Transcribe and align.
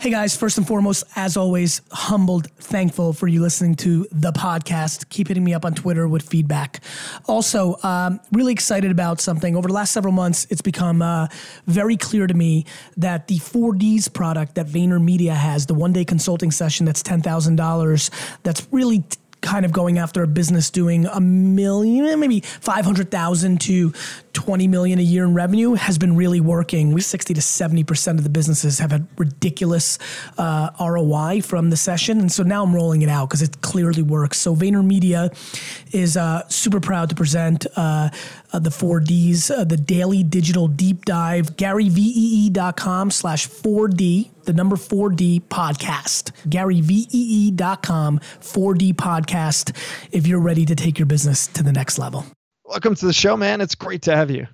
Hey 0.00 0.10
guys, 0.10 0.36
first 0.36 0.58
and 0.58 0.64
foremost, 0.64 1.02
as 1.16 1.36
always, 1.36 1.80
humbled, 1.90 2.52
thankful 2.52 3.12
for 3.12 3.26
you 3.26 3.42
listening 3.42 3.74
to 3.78 4.06
the 4.12 4.30
podcast. 4.30 5.08
Keep 5.08 5.26
hitting 5.26 5.42
me 5.42 5.54
up 5.54 5.64
on 5.64 5.74
Twitter 5.74 6.06
with 6.06 6.22
feedback. 6.22 6.78
Also, 7.26 7.74
um, 7.82 8.20
really 8.30 8.52
excited 8.52 8.92
about 8.92 9.20
something. 9.20 9.56
Over 9.56 9.66
the 9.66 9.74
last 9.74 9.90
several 9.90 10.12
months, 10.12 10.46
it's 10.50 10.62
become 10.62 11.02
uh, 11.02 11.26
very 11.66 11.96
clear 11.96 12.28
to 12.28 12.34
me 12.34 12.64
that 12.96 13.26
the 13.26 13.40
4Ds 13.40 14.12
product 14.12 14.54
that 14.54 14.68
VaynerMedia 14.68 15.34
has, 15.34 15.66
the 15.66 15.74
one 15.74 15.92
day 15.92 16.04
consulting 16.04 16.52
session 16.52 16.86
that's 16.86 17.02
$10,000, 17.02 18.38
that's 18.44 18.68
really 18.70 19.00
t- 19.00 19.18
kind 19.48 19.64
of 19.64 19.72
going 19.72 19.98
after 19.98 20.22
a 20.22 20.26
business 20.26 20.68
doing 20.68 21.06
a 21.06 21.20
million, 21.20 22.20
maybe 22.20 22.40
500,000 22.40 23.60
to 23.62 23.92
20 24.34 24.68
million 24.68 24.98
a 24.98 25.02
year 25.02 25.24
in 25.24 25.32
revenue 25.32 25.72
has 25.72 25.96
been 25.96 26.14
really 26.14 26.38
working. 26.40 26.92
We 26.92 27.00
60 27.00 27.32
to 27.32 27.40
70% 27.40 28.18
of 28.18 28.24
the 28.24 28.28
businesses 28.28 28.78
have 28.78 28.90
had 28.90 29.06
ridiculous 29.16 29.98
uh, 30.36 30.70
ROI 30.78 31.40
from 31.40 31.70
the 31.70 31.78
session. 31.78 32.20
And 32.20 32.30
so 32.30 32.42
now 32.42 32.62
I'm 32.62 32.74
rolling 32.74 33.00
it 33.00 33.08
out 33.08 33.30
because 33.30 33.40
it 33.40 33.62
clearly 33.62 34.02
works. 34.02 34.38
So 34.38 34.54
VaynerMedia 34.54 35.34
is 35.94 36.18
uh, 36.18 36.46
super 36.48 36.78
proud 36.78 37.08
to 37.08 37.14
present 37.14 37.66
uh, 37.74 38.10
uh 38.52 38.58
the 38.58 38.70
4Ds, 38.70 39.50
uh, 39.50 39.64
the 39.64 39.76
daily 39.76 40.22
digital 40.22 40.68
deep 40.68 41.04
dive, 41.04 41.56
garyvee.com 41.56 43.10
slash 43.10 43.48
4D, 43.48 44.30
the 44.44 44.52
number 44.52 44.76
4D 44.76 45.42
podcast, 45.42 46.32
garyvee.com 46.48 48.18
4D 48.18 48.94
podcast, 48.94 49.76
if 50.12 50.26
you're 50.26 50.40
ready 50.40 50.64
to 50.64 50.74
take 50.74 50.98
your 50.98 51.06
business 51.06 51.46
to 51.48 51.62
the 51.62 51.72
next 51.72 51.98
level. 51.98 52.26
Welcome 52.64 52.94
to 52.96 53.06
the 53.06 53.12
show, 53.12 53.36
man. 53.36 53.60
It's 53.60 53.74
great 53.74 54.02
to 54.02 54.14
have 54.14 54.30
you. 54.30 54.46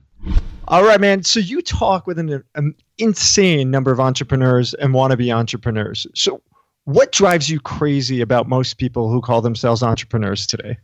All 0.66 0.84
right, 0.84 1.00
man. 1.00 1.22
So 1.24 1.40
you 1.40 1.60
talk 1.60 2.06
with 2.06 2.18
an, 2.18 2.42
an 2.54 2.74
insane 2.98 3.70
number 3.70 3.90
of 3.92 4.00
entrepreneurs 4.00 4.72
and 4.74 4.94
wannabe 4.94 5.34
entrepreneurs. 5.34 6.06
So 6.14 6.40
what 6.84 7.12
drives 7.12 7.50
you 7.50 7.60
crazy 7.60 8.20
about 8.20 8.48
most 8.48 8.78
people 8.78 9.10
who 9.10 9.20
call 9.20 9.40
themselves 9.42 9.82
entrepreneurs 9.82 10.46
today? 10.46 10.78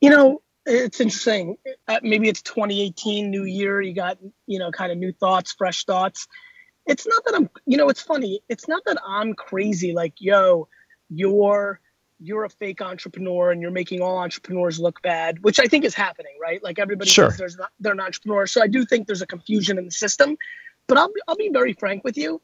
You 0.00 0.10
know, 0.10 0.42
it's 0.68 1.00
interesting. 1.00 1.56
Uh, 1.86 1.98
maybe 2.02 2.28
it's 2.28 2.42
2018, 2.42 3.30
new 3.30 3.44
year. 3.44 3.80
You 3.80 3.94
got, 3.94 4.18
you 4.46 4.58
know, 4.58 4.70
kind 4.70 4.92
of 4.92 4.98
new 4.98 5.12
thoughts, 5.12 5.52
fresh 5.52 5.84
thoughts. 5.84 6.28
It's 6.86 7.06
not 7.06 7.24
that 7.24 7.34
I'm, 7.34 7.50
you 7.66 7.76
know, 7.76 7.88
it's 7.88 8.00
funny. 8.00 8.40
It's 8.48 8.68
not 8.68 8.82
that 8.86 8.98
I'm 9.06 9.34
crazy. 9.34 9.92
Like, 9.92 10.14
yo, 10.18 10.68
you're 11.10 11.80
you're 12.20 12.44
a 12.44 12.50
fake 12.50 12.82
entrepreneur 12.82 13.52
and 13.52 13.62
you're 13.62 13.70
making 13.70 14.00
all 14.00 14.18
entrepreneurs 14.18 14.80
look 14.80 15.00
bad, 15.02 15.42
which 15.42 15.60
I 15.60 15.66
think 15.66 15.84
is 15.84 15.94
happening, 15.94 16.32
right? 16.42 16.62
Like 16.62 16.78
everybody 16.78 17.08
sure. 17.08 17.32
not, 17.58 17.70
they're 17.78 17.92
an 17.92 18.00
entrepreneur. 18.00 18.46
So 18.46 18.60
I 18.60 18.66
do 18.66 18.84
think 18.84 19.06
there's 19.06 19.22
a 19.22 19.26
confusion 19.26 19.78
in 19.78 19.84
the 19.84 19.90
system. 19.92 20.36
But 20.88 20.98
I'll, 20.98 21.12
I'll 21.28 21.36
be 21.36 21.50
very 21.52 21.74
frank 21.74 22.02
with 22.02 22.16
you. 22.16 22.40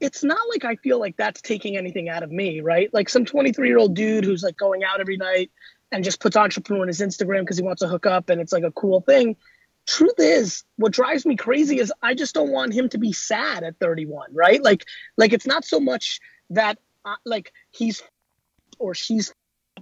It's 0.00 0.22
not 0.22 0.40
like 0.50 0.64
I 0.64 0.76
feel 0.76 0.98
like 0.98 1.16
that's 1.16 1.40
taking 1.40 1.76
anything 1.76 2.08
out 2.08 2.22
of 2.22 2.30
me, 2.30 2.60
right? 2.60 2.92
Like 2.92 3.08
some 3.08 3.24
23 3.24 3.66
year 3.66 3.78
old 3.78 3.94
dude 3.94 4.24
who's 4.24 4.42
like 4.42 4.56
going 4.56 4.84
out 4.84 5.00
every 5.00 5.16
night 5.16 5.50
and 5.94 6.04
just 6.04 6.20
puts 6.20 6.36
entrepreneur 6.36 6.82
on 6.82 6.88
his 6.88 7.00
Instagram 7.00 7.40
because 7.40 7.56
he 7.56 7.62
wants 7.62 7.80
to 7.80 7.88
hook 7.88 8.06
up 8.06 8.28
and 8.30 8.40
it's 8.40 8.52
like 8.52 8.64
a 8.64 8.72
cool 8.72 9.00
thing. 9.00 9.36
Truth 9.86 10.18
is, 10.18 10.64
what 10.76 10.92
drives 10.92 11.26
me 11.26 11.36
crazy 11.36 11.78
is 11.78 11.92
I 12.02 12.14
just 12.14 12.34
don't 12.34 12.50
want 12.50 12.72
him 12.72 12.88
to 12.90 12.98
be 12.98 13.12
sad 13.12 13.62
at 13.64 13.78
31, 13.78 14.34
right? 14.34 14.62
Like, 14.62 14.84
like 15.16 15.32
it's 15.32 15.46
not 15.46 15.64
so 15.64 15.78
much 15.78 16.20
that 16.50 16.78
uh, 17.04 17.16
like 17.24 17.52
he's 17.70 18.02
or 18.78 18.94
she's 18.94 19.32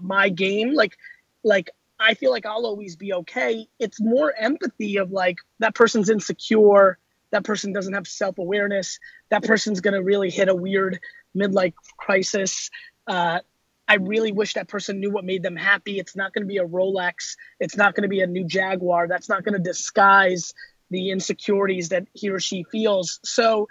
my 0.00 0.28
game 0.28 0.74
like 0.74 0.96
like 1.44 1.70
i 2.00 2.14
feel 2.14 2.30
like 2.30 2.46
i'll 2.46 2.66
always 2.66 2.96
be 2.96 3.12
okay 3.12 3.66
it's 3.78 4.00
more 4.00 4.34
empathy 4.38 4.96
of 4.96 5.10
like 5.10 5.38
that 5.58 5.74
person's 5.74 6.10
insecure 6.10 6.98
that 7.30 7.44
person 7.44 7.72
doesn't 7.72 7.94
have 7.94 8.06
self-awareness 8.06 8.98
that 9.30 9.44
person's 9.44 9.80
to 9.80 10.02
really 10.02 10.30
hit 10.30 10.48
a 10.48 10.54
weird 10.54 11.00
midlife 11.36 11.74
crisis 11.96 12.70
uh, 13.06 13.40
i 13.88 13.94
really 13.94 14.32
wish 14.32 14.54
that 14.54 14.68
person 14.68 15.00
knew 15.00 15.10
what 15.10 15.24
made 15.24 15.42
them 15.42 15.56
happy 15.56 15.98
it's 15.98 16.16
not 16.16 16.32
going 16.32 16.42
to 16.42 16.48
be 16.48 16.58
a 16.58 16.66
rolex 16.66 17.36
it's 17.60 17.76
not 17.76 17.94
going 17.94 18.02
to 18.02 18.08
be 18.08 18.20
a 18.20 18.26
new 18.26 18.44
jaguar 18.44 19.08
that's 19.08 19.28
not 19.28 19.44
going 19.44 19.54
to 19.54 19.62
disguise 19.62 20.54
the 20.90 21.10
insecurities 21.10 21.88
that 21.88 22.06
he 22.12 22.30
or 22.30 22.40
she 22.40 22.64
feels 22.64 23.20
so 23.22 23.68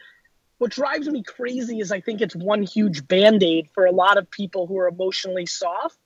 what 0.61 0.69
drives 0.69 1.09
me 1.09 1.23
crazy 1.23 1.79
is 1.79 1.91
I 1.91 2.01
think 2.01 2.21
it's 2.21 2.35
one 2.35 2.61
huge 2.61 3.07
band 3.07 3.41
aid 3.41 3.67
for 3.73 3.87
a 3.87 3.91
lot 3.91 4.19
of 4.19 4.29
people 4.29 4.67
who 4.67 4.77
are 4.77 4.87
emotionally 4.87 5.47
soft. 5.47 5.97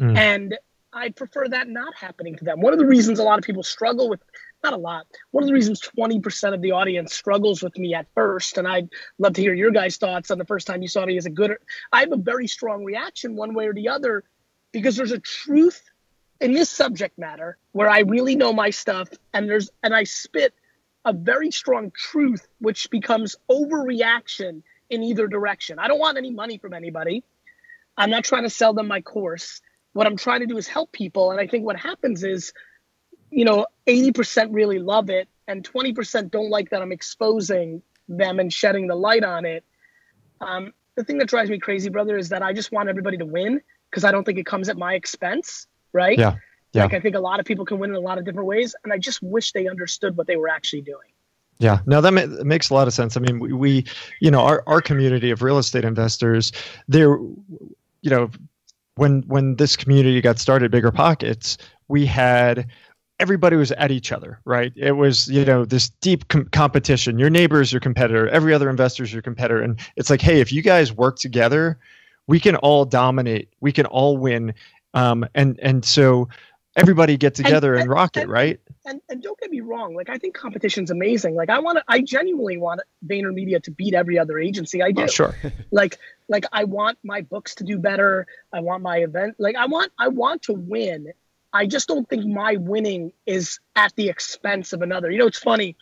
Mm. 0.00 0.16
And 0.16 0.58
I 0.92 1.08
prefer 1.08 1.48
that 1.48 1.68
not 1.68 1.92
happening 1.96 2.36
to 2.36 2.44
them. 2.44 2.60
One 2.60 2.72
of 2.72 2.78
the 2.78 2.86
reasons 2.86 3.18
a 3.18 3.24
lot 3.24 3.40
of 3.40 3.44
people 3.44 3.64
struggle 3.64 4.08
with, 4.08 4.20
not 4.66 4.72
a 4.72 4.82
lot, 4.82 5.06
one 5.30 5.44
of 5.44 5.48
the 5.48 5.54
reasons 5.54 5.80
20% 5.80 6.52
of 6.52 6.60
the 6.60 6.72
audience 6.72 7.14
struggles 7.14 7.62
with 7.62 7.78
me 7.78 7.94
at 7.94 8.06
first, 8.14 8.58
and 8.58 8.66
I'd 8.66 8.88
love 9.18 9.34
to 9.34 9.40
hear 9.40 9.54
your 9.54 9.70
guys' 9.70 9.96
thoughts 9.96 10.32
on 10.32 10.38
the 10.38 10.44
first 10.44 10.66
time 10.66 10.82
you 10.82 10.88
saw 10.88 11.06
me 11.06 11.16
as 11.16 11.26
a 11.26 11.30
good, 11.30 11.56
I 11.92 12.00
have 12.00 12.12
a 12.12 12.16
very 12.16 12.48
strong 12.48 12.84
reaction 12.84 13.36
one 13.36 13.54
way 13.54 13.68
or 13.68 13.74
the 13.74 13.88
other 13.90 14.24
because 14.72 14.96
there's 14.96 15.12
a 15.12 15.20
truth 15.20 15.80
in 16.40 16.52
this 16.52 16.68
subject 16.68 17.16
matter 17.16 17.58
where 17.70 17.88
I 17.88 18.00
really 18.00 18.34
know 18.34 18.52
my 18.52 18.70
stuff 18.70 19.08
and 19.32 19.48
there's, 19.48 19.70
and 19.84 19.94
I 19.94 20.02
spit 20.02 20.52
a 21.04 21.12
very 21.12 21.52
strong 21.52 21.92
truth, 21.94 22.46
which 22.58 22.90
becomes 22.90 23.36
overreaction 23.48 24.62
in 24.90 25.04
either 25.04 25.28
direction. 25.28 25.78
I 25.78 25.86
don't 25.86 26.00
want 26.00 26.18
any 26.18 26.32
money 26.32 26.58
from 26.58 26.72
anybody. 26.72 27.22
I'm 27.96 28.10
not 28.10 28.24
trying 28.24 28.42
to 28.42 28.50
sell 28.50 28.74
them 28.74 28.88
my 28.88 29.00
course. 29.00 29.60
What 29.92 30.08
I'm 30.08 30.16
trying 30.16 30.40
to 30.40 30.46
do 30.46 30.58
is 30.58 30.66
help 30.66 30.90
people. 30.90 31.30
And 31.30 31.40
I 31.40 31.46
think 31.46 31.64
what 31.64 31.76
happens 31.76 32.24
is, 32.24 32.52
you 33.30 33.44
know, 33.44 33.66
80% 33.86 34.48
really 34.50 34.78
love 34.78 35.10
it 35.10 35.28
and 35.48 35.68
20% 35.68 36.30
don't 36.30 36.50
like 36.50 36.70
that 36.70 36.82
I'm 36.82 36.92
exposing 36.92 37.82
them 38.08 38.40
and 38.40 38.52
shedding 38.52 38.86
the 38.86 38.94
light 38.94 39.24
on 39.24 39.44
it. 39.44 39.64
Um, 40.40 40.72
the 40.96 41.04
thing 41.04 41.18
that 41.18 41.28
drives 41.28 41.50
me 41.50 41.58
crazy, 41.58 41.90
brother, 41.90 42.16
is 42.16 42.28
that 42.30 42.42
I 42.42 42.52
just 42.52 42.72
want 42.72 42.88
everybody 42.88 43.16
to 43.18 43.26
win 43.26 43.60
because 43.90 44.04
I 44.04 44.10
don't 44.12 44.24
think 44.24 44.38
it 44.38 44.46
comes 44.46 44.68
at 44.68 44.76
my 44.76 44.94
expense, 44.94 45.66
right? 45.92 46.18
Yeah. 46.18 46.36
Yeah. 46.72 46.84
Like 46.84 46.94
I 46.94 47.00
think 47.00 47.14
a 47.14 47.20
lot 47.20 47.40
of 47.40 47.46
people 47.46 47.64
can 47.64 47.78
win 47.78 47.90
in 47.90 47.96
a 47.96 48.00
lot 48.00 48.18
of 48.18 48.24
different 48.24 48.46
ways, 48.46 48.74
and 48.84 48.92
I 48.92 48.98
just 48.98 49.22
wish 49.22 49.52
they 49.52 49.66
understood 49.66 50.14
what 50.16 50.26
they 50.26 50.36
were 50.36 50.48
actually 50.48 50.82
doing. 50.82 51.08
Yeah, 51.58 51.78
no, 51.86 52.02
that 52.02 52.12
ma- 52.12 52.44
makes 52.44 52.68
a 52.68 52.74
lot 52.74 52.86
of 52.86 52.92
sense. 52.92 53.16
I 53.16 53.20
mean, 53.20 53.38
we, 53.38 53.52
we, 53.54 53.86
you 54.20 54.30
know, 54.30 54.40
our, 54.40 54.62
our 54.66 54.82
community 54.82 55.30
of 55.30 55.42
real 55.42 55.56
estate 55.56 55.86
investors, 55.86 56.52
they're, 56.86 57.16
you 57.16 58.10
know, 58.10 58.30
when 58.96 59.22
when 59.22 59.56
this 59.56 59.74
community 59.74 60.20
got 60.20 60.38
started, 60.38 60.70
Bigger 60.70 60.92
Pockets, 60.92 61.56
we 61.88 62.04
had 62.04 62.68
everybody 63.18 63.56
was 63.56 63.72
at 63.72 63.90
each 63.90 64.12
other, 64.12 64.40
right? 64.44 64.72
It 64.76 64.92
was, 64.92 65.28
you 65.28 65.44
know, 65.44 65.64
this 65.64 65.88
deep 65.88 66.28
com- 66.28 66.48
competition. 66.50 67.18
Your 67.18 67.30
neighbor 67.30 67.60
is 67.60 67.72
your 67.72 67.80
competitor. 67.80 68.28
Every 68.28 68.52
other 68.52 68.68
investor 68.68 69.02
is 69.02 69.12
your 69.12 69.22
competitor, 69.22 69.62
and 69.62 69.78
it's 69.96 70.10
like, 70.10 70.20
hey, 70.20 70.40
if 70.40 70.52
you 70.52 70.62
guys 70.62 70.92
work 70.92 71.18
together, 71.18 71.78
we 72.26 72.40
can 72.40 72.56
all 72.56 72.84
dominate. 72.84 73.48
We 73.60 73.72
can 73.72 73.86
all 73.86 74.16
win. 74.16 74.54
Um, 74.94 75.26
and 75.34 75.58
and 75.60 75.84
so 75.84 76.28
everybody 76.76 77.16
get 77.16 77.34
together 77.34 77.72
and, 77.72 77.82
and, 77.82 77.90
and 77.90 77.90
rock 77.90 78.16
it, 78.16 78.28
right? 78.28 78.60
And, 78.84 79.00
and 79.08 79.22
don't 79.22 79.38
get 79.40 79.50
me 79.50 79.60
wrong, 79.60 79.94
like 79.94 80.10
I 80.10 80.18
think 80.18 80.34
competition's 80.34 80.90
amazing. 80.90 81.34
Like 81.34 81.50
I 81.50 81.58
want 81.58 81.78
to, 81.78 81.84
I 81.88 82.02
genuinely 82.02 82.58
want 82.58 82.80
VaynerMedia 83.06 83.62
to 83.64 83.70
beat 83.70 83.94
every 83.94 84.18
other 84.18 84.38
agency 84.38 84.82
I 84.82 84.92
do. 84.92 85.02
Oh, 85.02 85.06
sure. 85.06 85.34
like, 85.70 85.98
like 86.28 86.44
I 86.52 86.64
want 86.64 86.98
my 87.02 87.22
books 87.22 87.54
to 87.56 87.64
do 87.64 87.78
better. 87.78 88.26
I 88.52 88.60
want 88.60 88.82
my 88.82 88.98
event, 88.98 89.36
like 89.38 89.56
I 89.56 89.66
want, 89.66 89.90
I 89.98 90.08
want 90.08 90.42
to 90.42 90.52
win. 90.52 91.12
I 91.56 91.66
just 91.66 91.88
don't 91.88 92.08
think 92.08 92.26
my 92.26 92.56
winning 92.56 93.12
is 93.24 93.58
at 93.74 93.94
the 93.96 94.08
expense 94.08 94.72
of 94.72 94.82
another. 94.82 95.10
You 95.10 95.18
know, 95.18 95.26
it's 95.26 95.38
funny. 95.38 95.76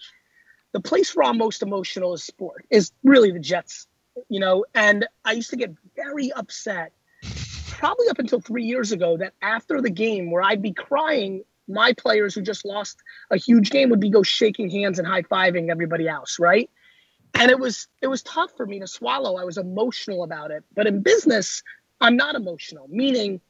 The 0.73 0.81
place 0.81 1.15
where 1.15 1.29
I'm 1.29 1.39
most 1.39 1.63
emotional 1.63 2.15
is 2.15 2.23
sport, 2.23 2.65
is 2.71 2.93
really 3.03 3.33
the 3.33 3.41
Jets. 3.41 3.87
You 4.29 4.39
know, 4.39 4.65
and 4.75 5.07
I 5.25 5.33
used 5.33 5.51
to 5.51 5.57
get 5.57 5.75
very 5.97 6.33
upset 6.33 6.93
probably 7.69 8.09
up 8.09 8.21
until 8.21 8.41
three 8.41 8.63
years 8.63 8.93
ago 8.93 9.17
that 9.17 9.33
after 9.43 9.81
the 9.81 9.91
game 9.91 10.31
where 10.31 10.43
I'd 10.43 10.63
be 10.63 10.73
crying, 10.73 11.43
my 11.67 11.93
players 11.93 12.35
who 12.35 12.43
just 12.43 12.65
lost 12.65 13.03
a 13.33 13.37
huge 13.37 13.71
game 13.71 13.91
would 13.91 13.99
be 13.99 14.11
go 14.11 14.23
shaking 14.23 14.71
hands 14.71 15.01
and 15.01 15.09
high 15.09 15.23
fiving 15.23 15.71
everybody 15.71 16.07
else, 16.07 16.39
right? 16.39 16.71
And 17.35 17.51
it 17.51 17.59
was 17.59 17.89
it 18.01 18.07
was 18.07 18.23
tough 18.23 18.53
for 18.57 18.65
me 18.65 18.79
to 18.79 18.87
swallow. 18.87 19.37
I 19.37 19.45
was 19.45 19.59
emotional 19.59 20.23
about 20.23 20.53
it. 20.53 20.63
But 20.77 20.87
in 20.87 21.03
business, 21.03 21.65
I'm 22.01 22.17
not 22.17 22.37
emotional, 22.37 22.87
meaning, 22.89 23.41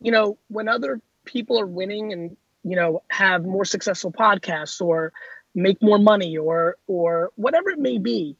you 0.00 0.10
know, 0.10 0.36
when 0.48 0.66
other 0.68 1.00
people 1.24 1.58
are 1.60 1.66
winning 1.66 2.12
and, 2.12 2.36
you 2.62 2.76
know, 2.76 3.02
have 3.08 3.44
more 3.44 3.64
successful 3.64 4.12
podcasts 4.12 4.80
or 4.80 5.12
make 5.54 5.82
more 5.82 5.98
money 5.98 6.36
or 6.38 6.76
or 6.86 7.30
whatever 7.36 7.70
it 7.70 7.78
may 7.78 7.98
be, 7.98 8.36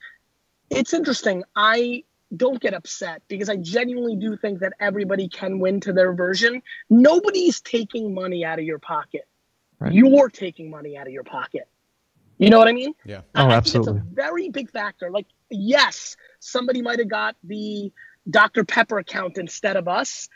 it's 0.70 0.94
interesting. 0.94 1.42
I 1.56 2.04
don't 2.36 2.60
get 2.60 2.74
upset 2.74 3.22
because 3.28 3.48
I 3.48 3.56
genuinely 3.56 4.16
do 4.16 4.36
think 4.36 4.60
that 4.60 4.74
everybody 4.78 5.28
can 5.28 5.58
win 5.58 5.80
to 5.80 5.92
their 5.92 6.12
version. 6.12 6.62
Nobody's 6.88 7.60
taking 7.60 8.14
money 8.14 8.44
out 8.44 8.58
of 8.58 8.64
your 8.64 8.78
pocket. 8.78 9.26
Right. 9.80 9.92
You're 9.92 10.28
taking 10.28 10.70
money 10.70 10.96
out 10.96 11.06
of 11.06 11.12
your 11.12 11.24
pocket. 11.24 11.68
You 12.38 12.48
know 12.48 12.58
what 12.58 12.68
I 12.68 12.72
mean? 12.72 12.94
Yeah. 13.04 13.22
Oh, 13.34 13.48
I 13.48 13.52
absolutely. 13.52 13.98
It's 13.98 14.06
a 14.12 14.14
very 14.14 14.48
big 14.48 14.70
factor. 14.70 15.10
Like, 15.10 15.26
yes, 15.50 16.16
somebody 16.38 16.80
might 16.80 16.98
have 16.98 17.08
got 17.08 17.36
the 17.44 17.92
Dr. 18.28 18.64
Pepper 18.64 18.98
account 18.98 19.36
instead 19.36 19.76
of 19.76 19.88
us, 19.88 20.28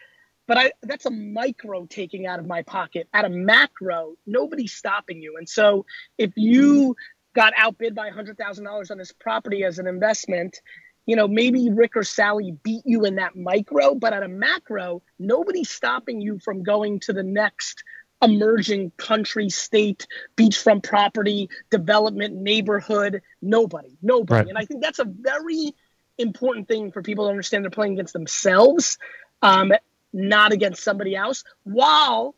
but 0.46 0.58
I 0.58 0.73
that's 0.82 1.06
a 1.06 1.11
micro 1.11 1.87
taking 1.87 2.26
out 2.26 2.38
of 2.38 2.46
my 2.46 2.62
pocket. 2.62 3.08
At 3.12 3.25
a 3.25 3.31
macro, 3.31 4.14
nobody's 4.26 4.73
stopping 4.73 5.23
you. 5.23 5.37
And 5.38 5.49
so 5.49 5.87
if 6.19 6.32
you 6.37 6.96
got 7.35 7.52
outbid 7.56 7.96
by 7.96 8.11
$100,000 8.11 8.91
on 8.91 8.99
this 8.99 9.12
property 9.12 9.64
as 9.64 9.81
an 9.81 9.88
investment 9.88 10.61
you 11.06 11.17
know, 11.17 11.29
maybe 11.29 11.70
Rick 11.70 11.96
or 11.96 12.05
Sally 12.05 12.56
beat 12.62 12.82
you 12.87 13.05
in 13.05 13.17
that 13.17 13.37
micro, 13.37 13.94
but 13.94 14.12
at 14.12 14.23
a 14.23 14.29
macro, 14.29 15.02
nobody's 15.19 15.70
stopping 15.70 16.20
you 16.20 16.38
from 16.38 16.62
going 16.62 17.00
to 17.00 17.12
the 17.12 17.23
next 17.23 17.85
emerging 18.23 18.90
country, 18.97 19.50
state, 19.50 20.06
beachfront 20.37 20.82
property, 20.82 21.50
development, 21.70 22.35
neighborhood. 22.35 23.23
Nobody, 23.43 23.99
nobody. 24.00 24.40
Right. 24.40 24.49
And 24.49 24.56
I 24.56 24.64
think 24.64 24.82
that's 24.82 24.99
a 24.99 25.05
very 25.05 25.75
important 26.17 26.69
thing 26.69 26.90
for 26.90 27.02
people 27.02 27.26
to 27.26 27.31
understand. 27.31 27.64
They're 27.64 27.70
playing 27.70 27.94
against 27.94 28.14
themselves, 28.14 28.99
um, 29.43 29.73
not 30.14 30.52
against 30.52 30.82
somebody 30.82 31.14
else. 31.14 31.44
While 31.64 32.34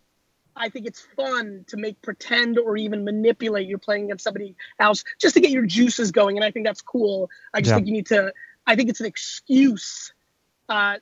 I 0.56 0.70
think 0.70 0.86
it's 0.86 1.06
fun 1.14 1.64
to 1.68 1.76
make 1.76 2.00
pretend 2.00 2.58
or 2.58 2.76
even 2.76 3.04
manipulate 3.04 3.68
you're 3.68 3.78
playing 3.78 4.04
against 4.04 4.24
somebody 4.24 4.56
else 4.80 5.04
just 5.20 5.34
to 5.34 5.40
get 5.40 5.50
your 5.50 5.66
juices 5.66 6.10
going. 6.10 6.36
And 6.36 6.44
I 6.44 6.50
think 6.50 6.66
that's 6.66 6.80
cool. 6.80 7.30
I 7.52 7.60
just 7.60 7.70
yeah. 7.70 7.74
think 7.76 7.86
you 7.86 7.92
need 7.92 8.06
to 8.06 8.32
I 8.66 8.74
think 8.74 8.88
it's 8.88 9.00
an 9.00 9.06
excuse 9.06 10.12
uh, 10.68 10.96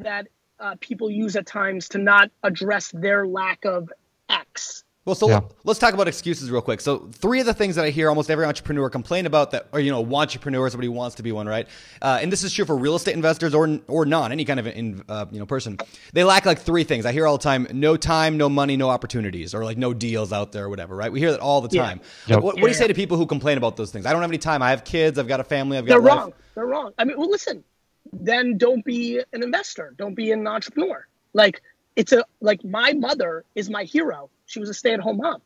that 0.00 0.26
uh, 0.58 0.74
people 0.80 1.10
use 1.10 1.36
at 1.36 1.46
times 1.46 1.88
to 1.90 1.98
not 1.98 2.30
address 2.42 2.90
their 2.90 3.26
lack 3.26 3.64
of 3.64 3.90
X. 4.28 4.84
Well, 5.06 5.14
so 5.14 5.30
yeah. 5.30 5.40
let's 5.64 5.80
talk 5.80 5.94
about 5.94 6.08
excuses 6.08 6.50
real 6.50 6.60
quick. 6.60 6.82
So, 6.82 7.08
three 7.12 7.40
of 7.40 7.46
the 7.46 7.54
things 7.54 7.74
that 7.76 7.86
I 7.86 7.90
hear 7.90 8.10
almost 8.10 8.30
every 8.30 8.44
entrepreneur 8.44 8.90
complain 8.90 9.24
about 9.24 9.50
that, 9.52 9.68
or 9.72 9.80
you 9.80 9.90
know, 9.90 10.04
entrepreneur, 10.14 10.68
somebody 10.68 10.88
wants 10.88 11.16
to 11.16 11.22
be 11.22 11.32
one, 11.32 11.46
right? 11.46 11.66
Uh, 12.02 12.18
and 12.20 12.30
this 12.30 12.44
is 12.44 12.52
true 12.52 12.66
for 12.66 12.76
real 12.76 12.94
estate 12.96 13.14
investors 13.14 13.54
or 13.54 13.80
or 13.88 14.04
non, 14.04 14.30
any 14.30 14.44
kind 14.44 14.60
of 14.60 14.66
in, 14.66 15.02
uh, 15.08 15.24
you 15.30 15.38
know 15.38 15.46
person. 15.46 15.78
They 16.12 16.22
lack 16.22 16.44
like 16.44 16.58
three 16.58 16.84
things. 16.84 17.06
I 17.06 17.12
hear 17.12 17.26
all 17.26 17.38
the 17.38 17.42
time: 17.42 17.66
no 17.72 17.96
time, 17.96 18.36
no 18.36 18.50
money, 18.50 18.76
no 18.76 18.90
opportunities, 18.90 19.54
or 19.54 19.64
like 19.64 19.78
no 19.78 19.94
deals 19.94 20.34
out 20.34 20.52
there, 20.52 20.66
or 20.66 20.68
whatever, 20.68 20.94
right? 20.94 21.10
We 21.10 21.18
hear 21.18 21.30
that 21.30 21.40
all 21.40 21.62
the 21.62 21.74
time. 21.74 22.02
Yeah. 22.26 22.34
Yep. 22.34 22.42
What, 22.42 22.54
what, 22.56 22.62
do 22.64 22.68
you 22.68 22.74
say 22.74 22.86
to 22.86 22.94
people 22.94 23.16
who 23.16 23.24
complain 23.24 23.56
about 23.56 23.78
those 23.78 23.90
things? 23.90 24.04
I 24.04 24.12
don't 24.12 24.20
have 24.20 24.30
any 24.30 24.36
time. 24.36 24.60
I 24.60 24.68
have 24.68 24.84
kids. 24.84 25.18
I've 25.18 25.28
got 25.28 25.40
a 25.40 25.44
family. 25.44 25.78
I've 25.78 25.86
got. 25.86 25.94
They're 25.94 26.02
life. 26.02 26.18
wrong. 26.18 26.32
They're 26.54 26.66
wrong. 26.66 26.92
I 26.98 27.04
mean, 27.04 27.18
well, 27.18 27.30
listen. 27.30 27.64
Then 28.12 28.58
don't 28.58 28.84
be 28.84 29.18
an 29.32 29.42
investor. 29.42 29.94
Don't 29.96 30.14
be 30.14 30.30
an 30.30 30.46
entrepreneur. 30.46 31.06
Like 31.32 31.62
it's 31.96 32.12
a 32.12 32.24
like 32.40 32.62
my 32.64 32.92
mother 32.92 33.44
is 33.54 33.70
my 33.70 33.84
hero. 33.84 34.28
She 34.50 34.60
was 34.60 34.68
a 34.68 34.74
stay-at-home 34.74 35.18
mom 35.18 35.40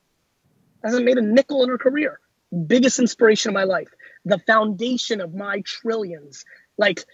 hasn't 0.84 1.04
made 1.04 1.18
a 1.18 1.22
nickel 1.22 1.62
in 1.62 1.70
her 1.70 1.78
career. 1.78 2.20
Biggest 2.66 2.98
inspiration 2.98 3.50
of 3.50 3.54
my 3.54 3.64
life. 3.64 3.88
The 4.24 4.38
foundation 4.38 5.20
of 5.20 5.34
my 5.34 5.62
trillions. 5.64 6.44
Like, 6.76 7.04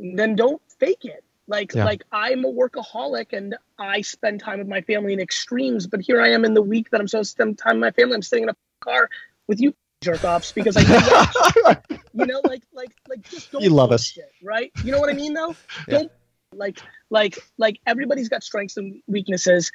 then 0.00 0.34
don't 0.34 0.60
fake 0.80 1.04
it. 1.04 1.22
Like, 1.46 1.74
yeah. 1.74 1.84
like 1.84 2.02
I'm 2.10 2.44
a 2.44 2.52
workaholic 2.52 3.32
and 3.32 3.56
I 3.78 4.00
spend 4.00 4.40
time 4.40 4.58
with 4.58 4.66
my 4.66 4.80
family 4.80 5.12
in 5.12 5.20
extremes. 5.20 5.86
But 5.86 6.00
here 6.00 6.20
I 6.20 6.30
am 6.30 6.44
in 6.44 6.54
the 6.54 6.62
week 6.62 6.90
that 6.90 7.00
I'm 7.00 7.06
supposed 7.06 7.30
to 7.30 7.42
spend 7.42 7.58
time 7.58 7.76
with 7.76 7.82
my 7.82 7.90
family. 7.92 8.14
I'm 8.14 8.22
sitting 8.22 8.44
in 8.44 8.48
a 8.48 8.56
car 8.80 9.08
with 9.46 9.60
you 9.60 9.74
jerk 10.00 10.24
offs 10.24 10.52
because 10.52 10.76
I, 10.76 10.80
you 12.14 12.26
know, 12.26 12.40
like, 12.44 12.62
like, 12.72 12.90
like, 13.08 13.22
just 13.30 13.52
don't. 13.52 13.62
You 13.62 13.70
love 13.70 13.92
us, 13.92 14.06
shit, 14.06 14.32
right? 14.42 14.72
You 14.82 14.90
know 14.90 14.98
what 14.98 15.10
I 15.10 15.12
mean, 15.12 15.34
though. 15.34 15.54
Yeah. 15.86 15.98
Don't 15.98 16.12
like, 16.52 16.80
like, 17.10 17.38
like 17.58 17.80
everybody's 17.86 18.28
got 18.28 18.42
strengths 18.42 18.76
and 18.76 19.02
weaknesses 19.06 19.70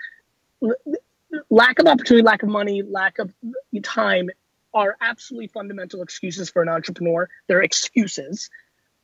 lack 1.50 1.80
of 1.80 1.88
opportunity, 1.88 2.24
lack 2.24 2.44
of 2.44 2.50
money, 2.50 2.82
lack 2.82 3.20
of 3.20 3.34
time 3.84 4.30
are 4.74 4.98
absolutely 5.02 5.48
fundamental 5.48 6.02
excuses 6.02 6.50
for 6.50 6.62
an 6.62 6.70
entrepreneur. 6.70 7.30
They're 7.48 7.62
excuses. 7.62 8.50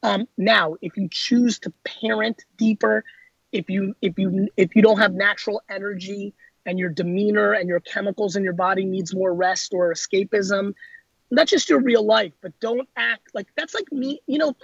Um, 0.03 0.27
now, 0.37 0.75
if 0.81 0.95
you 0.95 1.09
choose 1.11 1.59
to 1.59 1.73
parent 1.83 2.45
deeper, 2.57 3.03
if 3.51 3.69
you 3.69 3.95
if 4.01 4.17
you 4.17 4.47
if 4.57 4.75
you 4.75 4.81
don't 4.81 4.99
have 4.99 5.13
natural 5.13 5.61
energy 5.69 6.33
and 6.65 6.77
your 6.77 6.89
demeanor 6.89 7.53
and 7.53 7.67
your 7.67 7.79
chemicals 7.79 8.35
in 8.35 8.43
your 8.43 8.53
body 8.53 8.85
needs 8.85 9.15
more 9.15 9.33
rest 9.33 9.73
or 9.73 9.93
escapism, 9.93 10.73
that's 11.31 11.51
just 11.51 11.69
your 11.69 11.79
real 11.79 12.05
life. 12.05 12.33
But 12.41 12.59
don't 12.59 12.87
act 12.95 13.29
like 13.33 13.47
that's 13.55 13.73
like 13.73 13.91
me. 13.91 14.21
You 14.27 14.37
know, 14.37 14.55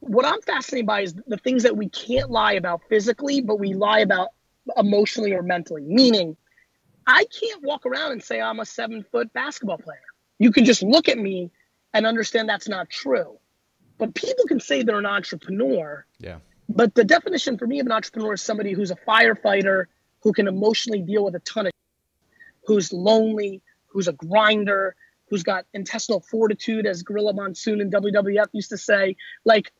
what 0.00 0.24
I'm 0.24 0.40
fascinated 0.42 0.86
by 0.86 1.02
is 1.02 1.14
the 1.26 1.36
things 1.36 1.64
that 1.64 1.76
we 1.76 1.88
can't 1.88 2.30
lie 2.30 2.54
about 2.54 2.82
physically, 2.88 3.40
but 3.40 3.58
we 3.58 3.74
lie 3.74 4.00
about 4.00 4.28
emotionally 4.76 5.32
or 5.32 5.42
mentally. 5.42 5.82
Meaning, 5.82 6.36
I 7.06 7.24
can't 7.24 7.62
walk 7.62 7.86
around 7.86 8.12
and 8.12 8.22
say 8.22 8.40
I'm 8.40 8.60
a 8.60 8.66
seven 8.66 9.04
foot 9.10 9.32
basketball 9.32 9.78
player. 9.78 10.00
You 10.38 10.50
can 10.50 10.64
just 10.64 10.82
look 10.82 11.08
at 11.08 11.18
me 11.18 11.50
and 11.94 12.06
understand 12.06 12.48
that's 12.48 12.68
not 12.68 12.90
true. 12.90 13.38
But 13.98 14.14
people 14.14 14.44
can 14.46 14.60
say 14.60 14.82
they're 14.82 14.98
an 14.98 15.06
entrepreneur. 15.06 16.04
Yeah. 16.18 16.38
But 16.68 16.94
the 16.94 17.04
definition 17.04 17.58
for 17.58 17.66
me 17.66 17.80
of 17.80 17.86
an 17.86 17.92
entrepreneur 17.92 18.34
is 18.34 18.42
somebody 18.42 18.72
who's 18.72 18.90
a 18.90 18.96
firefighter, 18.96 19.84
who 20.20 20.32
can 20.32 20.48
emotionally 20.48 21.02
deal 21.02 21.24
with 21.24 21.34
a 21.34 21.40
ton 21.40 21.66
of, 21.66 21.72
who's 22.66 22.92
lonely, 22.92 23.62
who's 23.86 24.08
a 24.08 24.12
grinder, 24.12 24.96
who's 25.28 25.42
got 25.42 25.66
intestinal 25.74 26.20
fortitude, 26.20 26.86
as 26.86 27.02
Gorilla 27.02 27.32
Monsoon 27.32 27.80
and 27.80 27.92
WWF 27.92 28.46
used 28.52 28.70
to 28.70 28.78
say. 28.78 29.16
Like, 29.44 29.72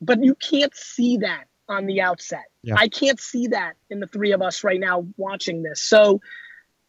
but 0.00 0.22
you 0.22 0.34
can't 0.34 0.74
see 0.74 1.18
that 1.18 1.44
on 1.68 1.86
the 1.86 2.00
outset. 2.00 2.44
Yeah. 2.62 2.76
I 2.78 2.88
can't 2.88 3.20
see 3.20 3.48
that 3.48 3.74
in 3.90 4.00
the 4.00 4.06
three 4.06 4.32
of 4.32 4.42
us 4.42 4.62
right 4.62 4.80
now 4.80 5.06
watching 5.16 5.62
this. 5.62 5.82
So 5.82 6.20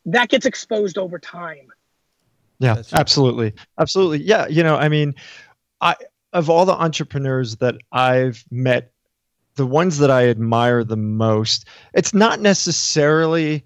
that 0.08 0.30
gets 0.30 0.46
exposed 0.46 0.98
over 0.98 1.20
time. 1.20 1.72
Yeah, 2.60 2.82
absolutely. 2.94 3.54
Absolutely. 3.80 4.24
Yeah. 4.24 4.48
You 4.48 4.64
know, 4.64 4.76
I 4.76 4.90
mean, 4.90 5.14
I, 5.82 5.96
of 6.34 6.50
all 6.50 6.66
the 6.66 6.74
entrepreneurs 6.74 7.58
that 7.58 7.76
I've 7.92 8.44
met, 8.50 8.92
the 9.56 9.68
ones 9.68 10.00
that 10.00 10.10
I 10.10 10.30
admire 10.30 10.84
the 10.84 10.98
most, 10.98 11.68
it's 11.94 12.14
not 12.14 12.40
necessarily 12.40 13.64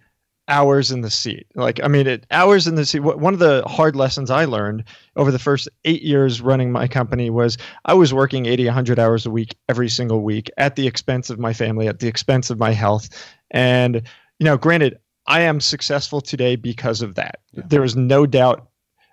hours 0.48 0.92
in 0.92 1.02
the 1.02 1.10
seat. 1.10 1.48
Like, 1.56 1.82
I 1.84 1.88
mean, 1.88 2.08
it, 2.08 2.26
hours 2.32 2.68
in 2.68 2.76
the 2.76 2.86
seat. 2.86 3.00
One 3.00 3.34
of 3.34 3.40
the 3.40 3.64
hard 3.68 3.96
lessons 3.96 4.30
I 4.30 4.46
learned 4.46 4.84
over 5.16 5.32
the 5.32 5.40
first 5.40 5.70
eight 5.86 6.02
years 6.02 6.42
running 6.42 6.72
my 6.72 6.88
company 6.88 7.30
was 7.30 7.58
I 7.86 7.94
was 7.94 8.14
working 8.14 8.46
80, 8.46 8.66
100 8.66 9.00
hours 9.00 9.26
a 9.26 9.32
week 9.32 9.56
every 9.70 9.90
single 9.90 10.22
week 10.22 10.50
at 10.58 10.76
the 10.76 10.88
expense 10.88 11.30
of 11.30 11.40
my 11.40 11.54
family, 11.54 11.88
at 11.88 12.00
the 12.00 12.08
expense 12.08 12.50
of 12.50 12.60
my 12.60 12.72
health. 12.72 13.10
And, 13.52 14.02
you 14.40 14.46
know, 14.46 14.58
granted, 14.58 14.98
I 15.32 15.44
am 15.44 15.62
successful 15.62 16.20
today 16.20 16.58
because 16.58 17.02
of 17.02 17.16
that. 17.16 17.40
Yeah. 17.54 17.64
There 17.66 17.86
is 17.86 17.96
no 17.96 18.26
doubt. 18.26 18.68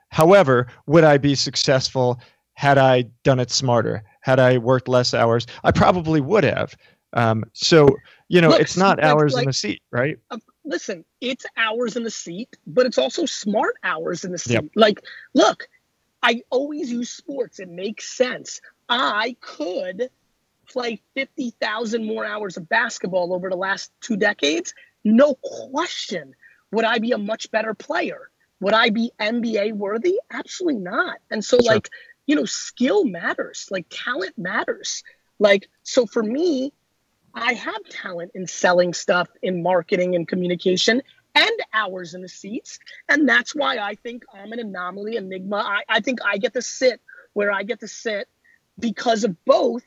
However, 0.09 0.67
would 0.89 1.05
I 1.05 1.17
be 1.17 1.37
successful 1.37 2.21
had 2.55 2.77
I 2.77 3.03
done 3.23 3.39
it 3.39 3.53
smarter? 3.53 4.03
Had 4.21 4.41
I 4.41 4.59
worked 4.59 4.89
less 4.89 5.15
hours? 5.15 5.47
I 5.63 5.71
probably 5.71 6.21
would 6.21 6.43
have. 6.43 6.77
Um, 7.13 7.45
so, 7.53 7.97
you 8.27 8.41
know, 8.41 8.49
Look, 8.49 8.61
it's 8.61 8.77
not 8.77 9.01
hours 9.01 9.33
like, 9.33 9.45
in 9.45 9.51
the 9.51 9.53
seat, 9.53 9.81
right? 9.93 10.19
Uh, 10.29 10.39
listen, 10.65 11.05
it's 11.21 11.47
hours 11.57 11.97
in 11.97 12.03
the 12.03 12.11
seat, 12.11 12.57
but 12.67 12.85
it's 12.85 12.99
also 12.99 13.25
smart 13.25 13.77
hours 13.85 14.25
in 14.25 14.33
the 14.33 14.39
seat. 14.39 14.55
Yep. 14.55 14.65
Like, 14.75 15.01
look, 15.35 15.69
I 16.21 16.43
always 16.51 16.91
use 16.91 17.11
sports. 17.11 17.61
It 17.61 17.69
makes 17.69 18.09
sense. 18.09 18.61
I 18.89 19.37
could 19.41 20.11
play 20.69 21.01
50,000 21.15 22.05
more 22.05 22.27
hours 22.27 22.57
of 22.57 22.69
basketball 22.69 23.33
over 23.33 23.49
the 23.49 23.57
last 23.57 23.93
two 24.01 24.17
decades 24.17 24.75
no 25.17 25.35
question 25.43 26.35
would 26.71 26.85
I 26.85 26.99
be 26.99 27.13
a 27.13 27.19
much 27.19 27.51
better 27.51 27.75
player. 27.75 28.31
Would 28.61 28.75
I 28.75 28.91
be 28.91 29.13
NBA 29.21 29.73
worthy? 29.73 30.19
Absolutely 30.31 30.81
not. 30.81 31.19
And 31.31 31.45
so, 31.45 31.59
sure. 31.59 31.73
like, 31.73 31.89
you 32.27 32.37
know, 32.37 32.45
skill 32.45 33.05
matters, 33.05 33.69
like, 33.71 33.87
talent 33.89 34.37
matters. 34.37 35.03
Like, 35.39 35.69
so 35.83 36.07
for 36.07 36.23
me, 36.23 36.73
I 37.33 37.55
have 37.55 37.83
talent 37.89 38.33
in 38.35 38.47
selling 38.47 38.93
stuff, 38.93 39.29
in 39.43 39.63
marketing 39.63 40.15
and 40.15 40.27
communication, 40.27 41.03
and 41.35 41.63
hours 41.73 42.15
in 42.15 42.21
the 42.21 42.29
seats. 42.29 42.81
And 43.09 43.29
that's 43.29 43.55
why 43.55 43.79
I 43.79 43.95
think 43.95 44.25
I'm 44.35 44.53
an 44.53 44.59
anomaly, 44.59 45.17
enigma. 45.17 45.57
I, 45.57 45.83
I 45.89 46.01
think 46.01 46.19
I 46.25 46.39
get 46.39 46.55
to 46.55 46.63
sit 46.63 47.01
where 47.33 47.53
I 47.53 47.63
get 47.63 47.81
to 47.81 47.89
sit 47.89 48.29
because 48.79 49.23
of 49.23 49.45
both. 49.45 49.85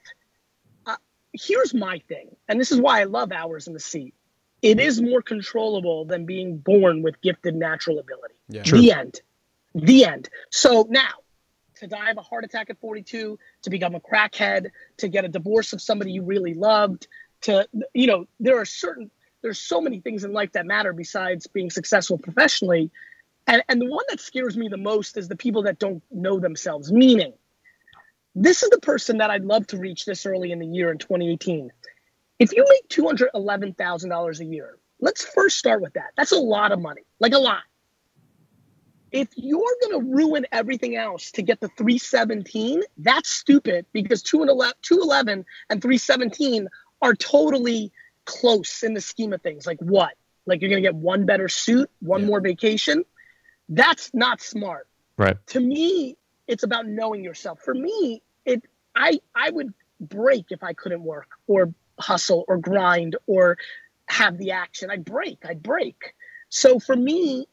Uh, 0.86 0.96
here's 1.34 1.74
my 1.74 2.00
thing, 2.08 2.36
and 2.48 2.60
this 2.60 2.72
is 2.72 2.80
why 2.80 3.01
I 3.01 3.04
love 3.04 3.34
hours 3.34 3.68
in 3.68 3.74
the 3.74 3.80
seat 3.80 4.16
it 4.62 4.80
is 4.80 5.01
more 5.01 5.22
controllable 5.22 6.06
than 6.06 6.25
being 6.25 6.58
born 6.58 7.01
with 7.01 7.20
gifted 7.22 7.56
natural 7.56 8.00
ability. 8.00 8.36
Yeah. 8.48 8.63
The 8.63 8.91
end. 8.91 9.22
The 9.74 10.06
end. 10.06 10.30
So 10.50 10.86
now, 10.89 11.10
to 11.77 11.88
die 11.88 12.12
of 12.12 12.18
a 12.18 12.22
heart 12.22 12.44
attack 12.44 12.70
at 12.70 12.80
42, 12.80 13.39
to 13.63 13.70
become 13.70 13.96
a 13.96 14.00
crackhead, 14.00 14.70
to 14.98 15.08
get 15.08 15.25
a 15.25 15.27
divorce 15.27 15.74
of 15.74 15.82
somebody 15.82 16.12
you 16.12 16.24
really 16.24 16.53
loved, 16.53 17.08
to, 17.41 17.68
you 17.94 18.06
know, 18.06 18.27
there 18.39 18.60
are 18.60 18.65
certain, 18.65 19.10
there's 19.41 19.60
so 19.60 19.82
many 19.82 20.00
things 20.00 20.24
in 20.24 20.32
life 20.32 20.51
that 20.51 20.68
matter 20.68 20.94
besides 20.94 21.48
being 21.48 21.72
successful 21.72 22.20
professionally. 22.20 22.91
And, 23.48 23.63
and 23.68 23.82
the 23.82 23.88
one 23.88 24.06
that 24.10 24.20
scares 24.20 24.56
me 24.56 24.68
the 24.68 24.77
most 24.77 25.18
is 25.18 25.27
the 25.27 25.36
people 25.36 25.63
that 25.63 25.80
don't 25.80 26.03
know 26.12 26.39
themselves, 26.39 26.91
meaning, 26.91 27.34
this 28.36 28.63
is 28.63 28.70
the 28.70 28.80
person 28.80 29.18
that 29.18 29.30
I'd 29.30 29.44
love 29.44 29.68
to 29.68 29.77
reach 29.77 30.06
this 30.06 30.25
early 30.25 30.51
in 30.51 30.60
the 30.60 30.68
year 30.68 30.91
in 30.91 31.00
2018 31.00 31.72
if 32.41 32.51
you 32.53 32.65
make 32.67 32.89
$211,000 32.89 34.39
a 34.39 34.45
year, 34.45 34.79
let's 35.00 35.24
first 35.24 35.60
start 35.60 35.79
with 35.79 35.93
that. 35.93 36.12
That's 36.17 36.31
a 36.31 36.39
lot 36.39 36.71
of 36.71 36.81
money, 36.81 37.03
like 37.19 37.33
a 37.33 37.38
lot. 37.38 37.62
If 39.12 39.27
you're 39.36 39.75
going 39.81 40.01
to 40.01 40.12
ruin 40.12 40.48
everything 40.51 40.95
else 40.95 41.31
to 41.33 41.43
get 41.43 41.60
the 41.60 41.67
317, 41.77 42.81
that's 42.98 43.29
stupid 43.29 43.86
because 43.93 44.24
211 44.24 45.45
and 45.69 45.81
317 45.81 46.67
are 47.03 47.13
totally 47.13 47.91
close 48.25 48.81
in 48.81 48.95
the 48.95 49.01
scheme 49.01 49.33
of 49.33 49.41
things. 49.43 49.67
Like 49.67 49.79
what? 49.79 50.13
Like 50.48 50.62
you're 50.62 50.71
going 50.71 50.81
to 50.81 50.88
get 50.88 50.95
one 50.95 51.27
better 51.27 51.48
suit, 51.48 51.91
one 52.00 52.21
yeah. 52.21 52.27
more 52.27 52.41
vacation. 52.41 53.05
That's 53.69 54.10
not 54.15 54.41
smart. 54.41 54.88
Right. 55.15 55.38
To 55.48 55.60
me, 55.60 56.17
it's 56.48 56.63
about 56.63 56.88
knowing 56.88 57.24
yourself. 57.24 57.60
For 57.60 57.75
me, 57.75 58.24
it 58.45 58.63
I 58.95 59.19
I 59.36 59.51
would 59.51 59.75
break 60.00 60.48
if 60.50 60.63
I 60.63 60.74
couldn't 60.74 61.03
work 61.03 61.27
or 61.45 61.71
hustle 62.01 62.46
or 62.48 62.58
grind 62.58 63.15
or 63.27 63.58
have 64.08 64.38
the 64.38 64.51
action. 64.51 64.89
I'd 64.89 65.05
break, 65.05 65.39
I'd 65.46 65.63
break. 65.63 66.13
So 66.50 66.79
for 66.79 66.96
me, 66.96 67.48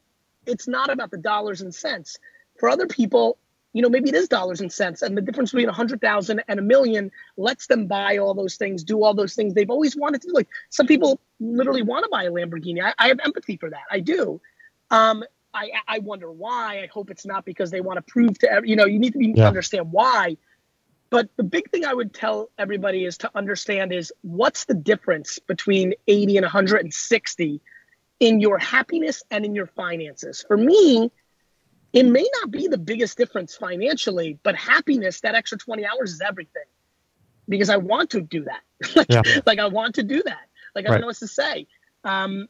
it's 0.46 0.66
not 0.66 0.90
about 0.90 1.10
the 1.10 1.18
dollars 1.18 1.60
and 1.60 1.74
cents. 1.74 2.18
For 2.58 2.68
other 2.68 2.86
people, 2.86 3.38
you 3.72 3.82
know, 3.82 3.88
maybe 3.88 4.08
it 4.08 4.14
is 4.14 4.28
dollars 4.28 4.60
and 4.60 4.72
cents. 4.72 5.02
And 5.02 5.16
the 5.16 5.20
difference 5.20 5.52
between 5.52 5.68
a 5.68 5.72
hundred 5.72 6.00
thousand 6.00 6.42
and 6.48 6.58
a 6.58 6.62
million 6.62 7.12
lets 7.36 7.66
them 7.66 7.86
buy 7.86 8.18
all 8.18 8.34
those 8.34 8.56
things, 8.56 8.82
do 8.82 9.04
all 9.04 9.14
those 9.14 9.34
things 9.34 9.54
they've 9.54 9.70
always 9.70 9.94
wanted 9.96 10.22
to 10.22 10.28
do. 10.28 10.34
Like 10.34 10.48
some 10.70 10.86
people 10.86 11.20
literally 11.38 11.82
want 11.82 12.04
to 12.04 12.08
buy 12.10 12.24
a 12.24 12.30
Lamborghini. 12.30 12.82
I, 12.82 12.94
I 12.98 13.08
have 13.08 13.20
empathy 13.24 13.56
for 13.56 13.70
that. 13.70 13.84
I 13.90 14.00
do. 14.00 14.40
Um, 14.90 15.22
I, 15.54 15.70
I 15.86 15.98
wonder 16.00 16.30
why. 16.30 16.82
I 16.82 16.86
hope 16.86 17.10
it's 17.10 17.26
not 17.26 17.44
because 17.44 17.70
they 17.70 17.80
want 17.80 17.96
to 17.98 18.02
prove 18.02 18.38
to 18.40 18.50
every, 18.50 18.70
you 18.70 18.76
know, 18.76 18.86
you 18.86 18.98
need 18.98 19.12
to 19.12 19.18
be, 19.18 19.32
yeah. 19.36 19.46
understand 19.46 19.92
why. 19.92 20.36
But 21.10 21.28
the 21.36 21.42
big 21.42 21.70
thing 21.70 21.84
I 21.84 21.94
would 21.94 22.12
tell 22.12 22.50
everybody 22.58 23.04
is 23.04 23.18
to 23.18 23.30
understand 23.34 23.92
is 23.92 24.12
what's 24.22 24.66
the 24.66 24.74
difference 24.74 25.38
between 25.38 25.94
80 26.06 26.36
and 26.38 26.44
160 26.44 27.60
in 28.20 28.40
your 28.40 28.58
happiness 28.58 29.22
and 29.30 29.44
in 29.44 29.54
your 29.54 29.66
finances. 29.66 30.44
For 30.46 30.56
me, 30.56 31.10
it 31.92 32.04
may 32.04 32.28
not 32.40 32.50
be 32.50 32.68
the 32.68 32.78
biggest 32.78 33.16
difference 33.16 33.56
financially, 33.56 34.38
but 34.42 34.54
happiness, 34.54 35.20
that 35.22 35.34
extra 35.34 35.56
20 35.56 35.86
hours 35.86 36.12
is 36.12 36.20
everything 36.20 36.64
because 37.48 37.70
I 37.70 37.78
want 37.78 38.10
to 38.10 38.20
do 38.20 38.44
that. 38.44 38.60
like, 38.96 39.06
yeah. 39.08 39.40
like, 39.46 39.58
I 39.58 39.68
want 39.68 39.94
to 39.96 40.02
do 40.02 40.22
that. 40.24 40.48
Like, 40.74 40.84
I 40.84 40.90
right. 40.90 40.94
don't 40.96 41.00
know 41.02 41.06
what 41.08 41.16
to 41.16 41.28
say. 41.28 41.66
Um, 42.04 42.48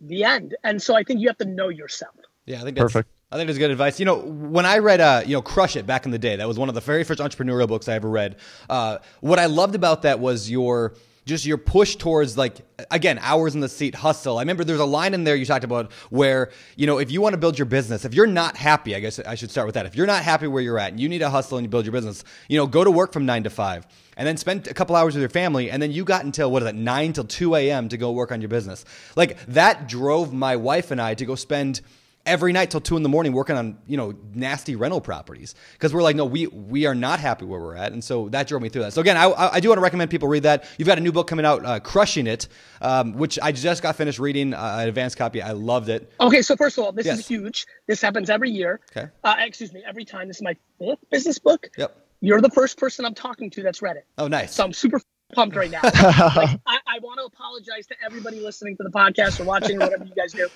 the 0.00 0.24
end. 0.24 0.56
And 0.64 0.82
so 0.82 0.96
I 0.96 1.02
think 1.02 1.20
you 1.20 1.28
have 1.28 1.38
to 1.38 1.44
know 1.44 1.68
yourself. 1.68 2.14
Yeah, 2.46 2.60
I 2.60 2.62
think 2.62 2.76
that's 2.76 2.92
perfect. 2.92 3.10
I 3.34 3.36
think 3.36 3.50
it's 3.50 3.58
good 3.58 3.72
advice. 3.72 3.98
You 3.98 4.06
know, 4.06 4.18
when 4.18 4.64
I 4.64 4.78
read, 4.78 5.00
uh, 5.00 5.22
you 5.26 5.32
know, 5.32 5.42
Crush 5.42 5.74
It 5.74 5.88
back 5.88 6.04
in 6.04 6.12
the 6.12 6.20
day, 6.20 6.36
that 6.36 6.46
was 6.46 6.56
one 6.56 6.68
of 6.68 6.76
the 6.76 6.80
very 6.80 7.02
first 7.02 7.18
entrepreneurial 7.18 7.66
books 7.66 7.88
I 7.88 7.94
ever 7.94 8.08
read. 8.08 8.36
Uh, 8.70 8.98
what 9.22 9.40
I 9.40 9.46
loved 9.46 9.74
about 9.74 10.02
that 10.02 10.20
was 10.20 10.48
your 10.48 10.94
just 11.24 11.44
your 11.44 11.58
push 11.58 11.96
towards 11.96 12.38
like 12.38 12.58
again 12.92 13.18
hours 13.22 13.54
in 13.54 13.60
the 13.62 13.68
seat 13.68 13.94
hustle 13.94 14.36
i 14.36 14.42
remember 14.42 14.62
there's 14.62 14.78
a 14.78 14.84
line 14.84 15.14
in 15.14 15.24
there 15.24 15.34
you 15.34 15.46
talked 15.46 15.64
about 15.64 15.90
where 16.10 16.50
you 16.76 16.86
know 16.86 16.98
if 16.98 17.10
you 17.10 17.22
want 17.22 17.32
to 17.32 17.38
build 17.38 17.58
your 17.58 17.64
business 17.64 18.04
if 18.04 18.12
you're 18.12 18.26
not 18.26 18.58
happy 18.58 18.94
i 18.94 19.00
guess 19.00 19.18
i 19.20 19.34
should 19.34 19.50
start 19.50 19.64
with 19.64 19.74
that 19.74 19.86
if 19.86 19.96
you're 19.96 20.06
not 20.06 20.22
happy 20.22 20.46
where 20.46 20.62
you're 20.62 20.78
at 20.78 20.90
and 20.90 21.00
you 21.00 21.08
need 21.08 21.20
to 21.20 21.30
hustle 21.30 21.56
and 21.56 21.64
you 21.64 21.70
build 21.70 21.86
your 21.86 21.92
business 21.92 22.24
you 22.48 22.58
know 22.58 22.66
go 22.66 22.84
to 22.84 22.90
work 22.90 23.10
from 23.10 23.24
9 23.24 23.44
to 23.44 23.48
5 23.48 23.86
and 24.18 24.28
then 24.28 24.36
spend 24.36 24.68
a 24.68 24.74
couple 24.74 24.94
hours 24.94 25.14
with 25.14 25.22
your 25.22 25.30
family 25.30 25.70
and 25.70 25.82
then 25.82 25.90
you 25.90 26.04
got 26.04 26.26
until 26.26 26.50
what 26.50 26.62
is 26.62 26.68
it 26.68 26.74
9 26.74 27.12
till 27.14 27.24
2 27.24 27.54
a.m 27.54 27.88
to 27.88 27.96
go 27.96 28.10
work 28.10 28.30
on 28.30 28.42
your 28.42 28.50
business 28.50 28.84
like 29.16 29.42
that 29.46 29.88
drove 29.88 30.30
my 30.30 30.56
wife 30.56 30.90
and 30.90 31.00
i 31.00 31.14
to 31.14 31.24
go 31.24 31.34
spend 31.34 31.80
every 32.26 32.52
night 32.52 32.70
till 32.70 32.80
two 32.80 32.96
in 32.96 33.02
the 33.02 33.08
morning 33.08 33.32
working 33.32 33.56
on 33.56 33.78
you 33.86 33.96
know 33.96 34.14
nasty 34.32 34.76
rental 34.76 35.00
properties. 35.00 35.54
Because 35.72 35.92
we're 35.92 36.02
like 36.02 36.16
no 36.16 36.24
we 36.24 36.46
we 36.46 36.86
are 36.86 36.94
not 36.94 37.20
happy 37.20 37.44
where 37.44 37.60
we're 37.60 37.76
at. 37.76 37.92
And 37.92 38.02
so 38.02 38.28
that 38.30 38.46
drove 38.46 38.62
me 38.62 38.68
through 38.68 38.82
that. 38.82 38.92
So 38.92 39.00
again 39.00 39.16
i, 39.16 39.30
I 39.30 39.60
do 39.60 39.68
want 39.68 39.78
to 39.78 39.82
recommend 39.82 40.10
people 40.10 40.28
read 40.28 40.44
that. 40.44 40.66
You've 40.78 40.88
got 40.88 40.98
a 40.98 41.00
new 41.00 41.12
book 41.12 41.26
coming 41.26 41.46
out 41.46 41.64
uh, 41.64 41.80
crushing 41.80 42.26
it 42.26 42.48
um, 42.80 43.14
which 43.14 43.38
i 43.42 43.52
just 43.52 43.82
got 43.82 43.96
finished 43.96 44.18
reading 44.18 44.54
uh, 44.54 44.78
an 44.80 44.88
advanced 44.88 45.16
copy. 45.16 45.42
I 45.42 45.52
loved 45.52 45.88
it. 45.88 46.10
Okay 46.20 46.42
so 46.42 46.56
first 46.56 46.78
of 46.78 46.84
all 46.84 46.92
this 46.92 47.06
yes. 47.06 47.20
is 47.20 47.28
huge. 47.28 47.66
This 47.86 48.00
happens 48.00 48.30
every 48.30 48.50
year. 48.50 48.80
Okay. 48.96 49.10
Uh, 49.22 49.36
excuse 49.38 49.72
me 49.72 49.82
every 49.86 50.04
time. 50.04 50.28
This 50.28 50.38
is 50.38 50.42
my 50.42 50.56
fifth 50.78 50.98
business 51.10 51.38
book. 51.38 51.68
Yep. 51.76 51.96
You're 52.20 52.40
the 52.40 52.50
first 52.50 52.78
person 52.78 53.04
i'm 53.04 53.14
talking 53.14 53.50
to 53.50 53.62
that's 53.62 53.82
read 53.82 53.96
it. 53.96 54.06
Oh 54.18 54.28
nice. 54.28 54.54
So 54.54 54.64
i'm 54.64 54.72
super 54.72 55.00
pumped 55.34 55.56
right 55.56 55.70
now. 55.70 55.80
like, 55.84 56.60
I, 56.66 56.78
I 56.86 56.98
want 57.00 57.18
to 57.20 57.26
apologize 57.26 57.86
to 57.88 57.96
everybody 58.04 58.40
listening 58.40 58.76
to 58.76 58.82
the 58.82 58.90
podcast 58.90 59.40
or 59.40 59.44
watching 59.44 59.76
or 59.76 59.86
whatever 59.86 60.04
you 60.04 60.14
guys 60.14 60.32
do. 60.32 60.48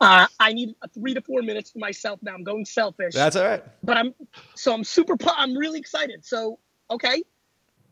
Uh, 0.00 0.26
I 0.38 0.52
need 0.52 0.74
three 0.92 1.14
to 1.14 1.20
four 1.20 1.42
minutes 1.42 1.70
for 1.70 1.78
myself 1.78 2.20
now. 2.22 2.34
I'm 2.34 2.44
going 2.44 2.64
selfish. 2.64 3.14
That's 3.14 3.36
all 3.36 3.44
right. 3.44 3.64
But 3.82 3.96
I'm 3.96 4.14
so 4.54 4.74
I'm 4.74 4.84
super. 4.84 5.16
I'm 5.26 5.56
really 5.56 5.78
excited. 5.78 6.24
So 6.24 6.58
okay, 6.90 7.22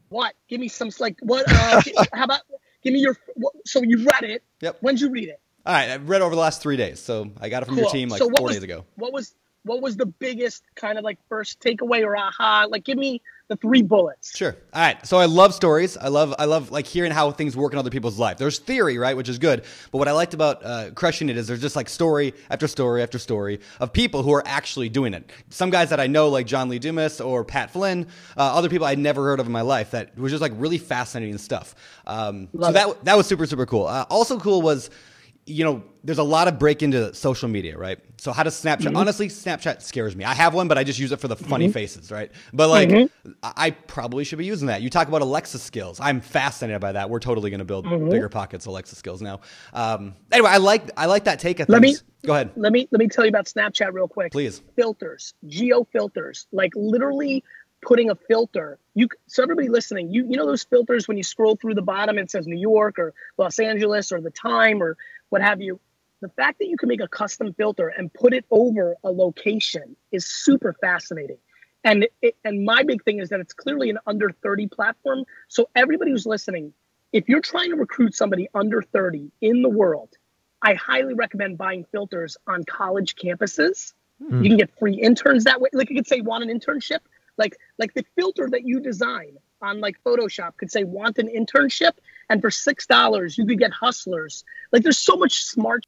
what? 0.09 0.35
Give 0.49 0.61
me 0.61 0.69
some 0.69 0.91
like 0.99 1.17
what? 1.21 1.45
Uh, 1.49 1.83
how 2.13 2.25
about 2.25 2.41
give 2.83 2.93
me 2.93 3.01
your? 3.01 3.17
What, 3.35 3.55
so 3.67 3.83
you 3.83 3.99
read 4.05 4.25
it. 4.25 4.43
Yep. 4.61 4.79
When'd 4.81 5.01
you 5.01 5.11
read 5.11 5.29
it? 5.29 5.41
All 5.65 5.73
right, 5.73 5.91
I 5.91 5.97
read 5.97 6.23
over 6.23 6.35
the 6.35 6.41
last 6.41 6.61
three 6.61 6.77
days. 6.77 7.01
So 7.01 7.31
I 7.41 7.49
got 7.49 7.63
it 7.63 7.67
from 7.67 7.77
cool. 7.77 7.85
your 7.85 7.93
team 7.93 8.09
like 8.09 8.19
so 8.19 8.29
four 8.37 8.47
was, 8.47 8.55
days 8.57 8.63
ago. 8.65 8.85
What 8.97 9.13
was 9.13 9.35
what 9.65 9.81
was 9.81 9.97
the 9.97 10.07
biggest 10.07 10.65
kind 10.75 10.99
of 10.99 11.05
like 11.05 11.19
first 11.29 11.61
takeaway 11.61 12.05
or 12.05 12.17
aha? 12.17 12.67
Like, 12.69 12.85
give 12.85 12.99
me 12.99 13.23
the 13.49 13.57
three 13.57 13.83
bullets. 13.83 14.37
Sure. 14.37 14.57
All 14.73 14.81
right. 14.81 15.05
So 15.07 15.19
I 15.19 15.27
love 15.27 15.55
stories. 15.55 15.97
I 15.97 16.09
love 16.09 16.35
I 16.39 16.47
love 16.47 16.71
like 16.71 16.87
hearing 16.87 17.13
how 17.13 17.31
things 17.31 17.57
work 17.57 17.73
in 17.73 17.79
other 17.79 17.91
people's 17.91 18.19
life. 18.19 18.39
There's 18.39 18.59
theory, 18.59 18.99
right, 18.99 19.17
which 19.17 19.29
is 19.29 19.39
good. 19.39 19.65
But 19.91 19.99
what 19.99 20.09
I 20.09 20.13
liked 20.13 20.35
about 20.35 20.65
uh, 20.65 20.91
crushing 20.95 21.29
it 21.29 21.37
is 21.37 21.47
there's 21.47 21.61
just 21.61 21.77
like 21.77 21.89
story 21.89 22.35
after 22.51 22.67
story 22.67 23.03
after 23.03 23.19
story 23.19 23.61
of 23.81 23.93
people 23.93 24.23
who 24.23 24.33
are 24.33 24.43
actually 24.47 24.89
doing 24.89 25.15
it. 25.15 25.31
Some 25.51 25.71
guys 25.71 25.91
that 25.91 26.01
I 26.01 26.07
know, 26.07 26.29
like 26.29 26.47
John 26.47 26.69
Lee 26.69 26.79
Dumas 26.79 27.21
or 27.21 27.45
Pat 27.45 27.71
Flynn. 27.71 28.07
Uh, 28.37 28.41
other 28.41 28.69
people 28.69 28.87
I'd 28.87 28.99
never 28.99 29.25
heard 29.25 29.41
of 29.41 29.47
in 29.47 29.53
my 29.53 29.63
life 29.63 29.91
that 29.93 30.17
was 30.19 30.33
just 30.33 30.43
like 30.43 30.53
really 30.57 30.79
fascinating 30.79 31.39
stuff. 31.39 31.75
Um, 32.07 32.49
so 32.59 32.69
it. 32.69 32.73
that 32.73 33.05
that 33.05 33.17
was 33.17 33.27
super 33.27 33.47
super 33.47 33.67
cool. 33.67 33.87
Uh, 33.87 34.07
also 34.09 34.39
cool 34.39 34.63
was 34.63 34.91
you 35.45 35.65
know, 35.65 35.83
there's 36.05 36.19
a 36.19 36.23
lot 36.23 36.47
of 36.47 36.59
break 36.59 36.83
into 36.83 37.13
social 37.15 37.49
media, 37.49 37.77
right? 37.77 37.99
So 38.17 38.33
how 38.33 38.43
does 38.43 38.55
Snapchat? 38.55 38.87
Mm-hmm. 38.87 38.97
Honestly, 38.97 39.29
Snapchat 39.29 39.83
scares 39.83 40.15
me. 40.15 40.25
I 40.25 40.35
have 40.35 40.55
one, 40.55 40.69
but 40.69 40.79
I 40.79 40.85
just 40.85 40.99
use 40.99 41.11
it 41.11 41.19
for 41.19 41.29
the 41.29 41.37
funny 41.37 41.67
mm-hmm. 41.67 41.73
faces, 41.73 42.13
right? 42.13 42.31
But 42.53 42.69
like, 42.69 42.89
mm-hmm. 42.89 43.33
I 43.43 43.71
probably 43.71 44.23
should 44.25 44.39
be 44.39 44.45
using 44.45 44.69
that. 44.69 44.83
You 44.83 44.91
talk 44.91 45.09
about 45.09 45.23
Alexa 45.23 45.59
skills. 45.59 45.99
I'm 46.01 46.21
fascinated 46.21 46.81
by 46.81 46.93
that. 46.93 47.11
We're 47.11 47.19
totally 47.19 47.51
going 47.51 47.59
to 47.59 47.65
build 47.65 47.87
mm-hmm. 47.87 48.11
bigger 48.11 48.29
pockets 48.29 48.67
Alexa 48.67 48.95
skills 48.95 49.21
now. 49.21 49.41
Um, 49.73 50.15
anyway, 50.31 50.51
I 50.51 50.59
like 50.59 50.91
I 50.97 51.07
like 51.07 51.25
that 51.25 51.41
take. 51.41 51.59
Of 51.59 51.69
let 51.69 51.83
things. 51.83 52.03
me 52.03 52.27
go 52.27 52.35
ahead. 52.35 52.51
Let 52.57 52.73
me 52.73 52.89
let 52.93 53.01
me 53.01 53.09
tell 53.09 53.25
you 53.25 53.31
about 53.31 53.47
Snapchat 53.47 53.93
real 53.93 54.09
quick. 54.09 54.31
Please. 54.31 54.63
Filters, 54.77 55.35
geo 55.47 55.85
filters, 55.93 56.47
like 56.53 56.73
literally 56.77 57.43
putting 57.83 58.11
a 58.11 58.15
filter. 58.15 58.79
You 58.95 59.09
so 59.27 59.43
everybody 59.43 59.69
listening, 59.69 60.13
you 60.13 60.25
you 60.29 60.37
know 60.37 60.47
those 60.47 60.63
filters 60.63 61.09
when 61.09 61.17
you 61.17 61.25
scroll 61.25 61.57
through 61.57 61.75
the 61.75 61.83
bottom 61.83 62.19
it 62.19 62.31
says 62.31 62.47
New 62.47 62.59
York 62.59 62.99
or 62.99 63.13
Los 63.37 63.59
Angeles 63.59 64.13
or 64.13 64.21
the 64.21 64.31
time 64.31 64.83
or 64.83 64.97
what 65.33 65.43
have 65.43 65.61
you. 65.61 65.81
The 66.21 66.29
fact 66.29 66.61
that 66.61 66.69
you 66.69 66.77
can 66.77 66.89
make 66.89 67.01
a 67.01 67.09
custom 67.09 67.53
filter 67.55 67.89
and 67.89 68.13
put 68.13 68.33
it 68.33 68.45
over 68.51 68.95
a 69.03 69.11
location 69.11 69.97
is 70.13 70.27
super 70.27 70.75
fascinating. 70.81 71.39
And 71.83 72.07
it, 72.21 72.37
and 72.45 72.65
my 72.65 72.85
big 72.85 73.03
thing 73.03 73.19
is 73.19 73.31
that 73.31 73.41
it's 73.41 73.55
clearly 73.55 73.91
an 73.91 73.99
under 74.07 74.31
30 74.31 74.69
platform. 74.69 75.25
So 75.49 75.69
everybody 75.75 76.13
who's 76.13 76.27
listening, 76.27 76.73
if 77.13 77.29
you're 77.29 77.41
trying 77.41 77.71
to 77.71 77.77
recruit 77.77 78.15
somebody 78.15 78.49
under 78.55 78.83
30 78.83 79.33
in 79.41 79.63
the 79.63 79.69
world, 79.69 80.11
I 80.61 80.75
highly 80.75 81.15
recommend 81.15 81.59
buying 81.59 81.85
filters 81.91 82.37
on 82.47 82.63
college 82.63 83.17
campuses. 83.17 83.95
Mm. 84.23 84.45
You 84.45 84.51
can 84.51 84.59
get 84.59 84.79
free 84.79 84.95
interns 84.95 85.45
that 85.45 85.61
way. 85.61 85.71
Like 85.73 85.91
you 85.91 85.97
could 85.97 86.07
say, 86.07 86.21
want 86.21 86.49
an 86.49 86.57
internship? 86.57 87.01
Like 87.37 87.57
like 87.79 87.95
the 87.95 88.05
filter 88.15 88.49
that 88.51 88.65
you 88.65 88.79
design 88.79 89.39
on 89.63 89.81
like 89.81 89.97
Photoshop 90.05 90.57
could 90.57 90.71
say 90.71 90.85
want 90.85 91.19
an 91.19 91.29
internship, 91.29 91.93
and 92.29 92.41
for 92.41 92.51
six 92.51 92.87
dollars 92.87 93.39
you 93.39 93.47
could 93.47 93.59
get 93.59 93.73
hustlers. 93.73 94.45
Like 94.73 94.83
there's 94.83 94.99
so 94.99 95.17
much 95.17 95.45
smart. 95.45 95.87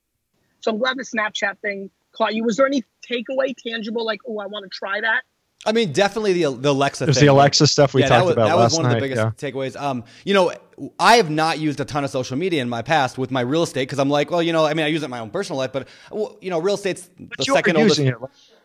So 0.61 0.71
I'm 0.71 0.79
glad 0.79 0.97
the 0.97 1.03
Snapchat 1.03 1.59
thing 1.59 1.91
caught 2.13 2.35
you. 2.35 2.45
Was 2.45 2.57
there 2.57 2.67
any 2.67 2.85
takeaway 3.09 3.55
tangible 3.57 4.05
like 4.05 4.21
oh 4.27 4.39
I 4.39 4.47
want 4.47 4.65
to 4.65 4.71
try 4.71 5.01
that? 5.01 5.23
I 5.67 5.73
mean, 5.73 5.93
definitely 5.93 6.35
the 6.35 6.55
the 6.55 6.71
Alexa. 6.71 7.07
There's 7.07 7.17
thing. 7.17 7.27
the 7.27 7.33
Alexa 7.33 7.67
stuff 7.67 7.95
we 7.95 8.03
yeah, 8.03 8.09
talked 8.09 8.27
was, 8.27 8.33
about. 8.35 8.49
That 8.49 8.57
was 8.57 8.75
one 8.75 8.83
night, 8.85 8.91
of 8.91 8.97
the 8.97 9.01
biggest 9.01 9.43
yeah. 9.43 9.51
takeaways. 9.51 9.81
Um, 9.81 10.05
you 10.25 10.35
know, 10.35 10.53
I 10.99 11.17
have 11.17 11.31
not 11.31 11.59
used 11.59 11.81
a 11.81 11.85
ton 11.85 12.05
of 12.05 12.11
social 12.11 12.37
media 12.37 12.61
in 12.61 12.69
my 12.69 12.83
past 12.83 13.17
with 13.17 13.31
my 13.31 13.41
real 13.41 13.63
estate 13.63 13.83
because 13.83 13.99
I'm 13.99 14.11
like, 14.11 14.31
well, 14.31 14.43
you 14.43 14.53
know, 14.53 14.67
I 14.67 14.75
mean, 14.75 14.85
I 14.85 14.89
use 14.89 15.03
it 15.03 15.07
in 15.07 15.11
my 15.11 15.21
own 15.21 15.31
personal 15.31 15.59
life, 15.59 15.73
but 15.73 15.89
you 16.13 16.51
know, 16.51 16.59
real 16.59 16.75
estate's 16.75 17.09
but 17.19 17.39
the 17.39 17.45
second 17.45 17.77
oldest. 17.77 17.99
It. 17.99 18.15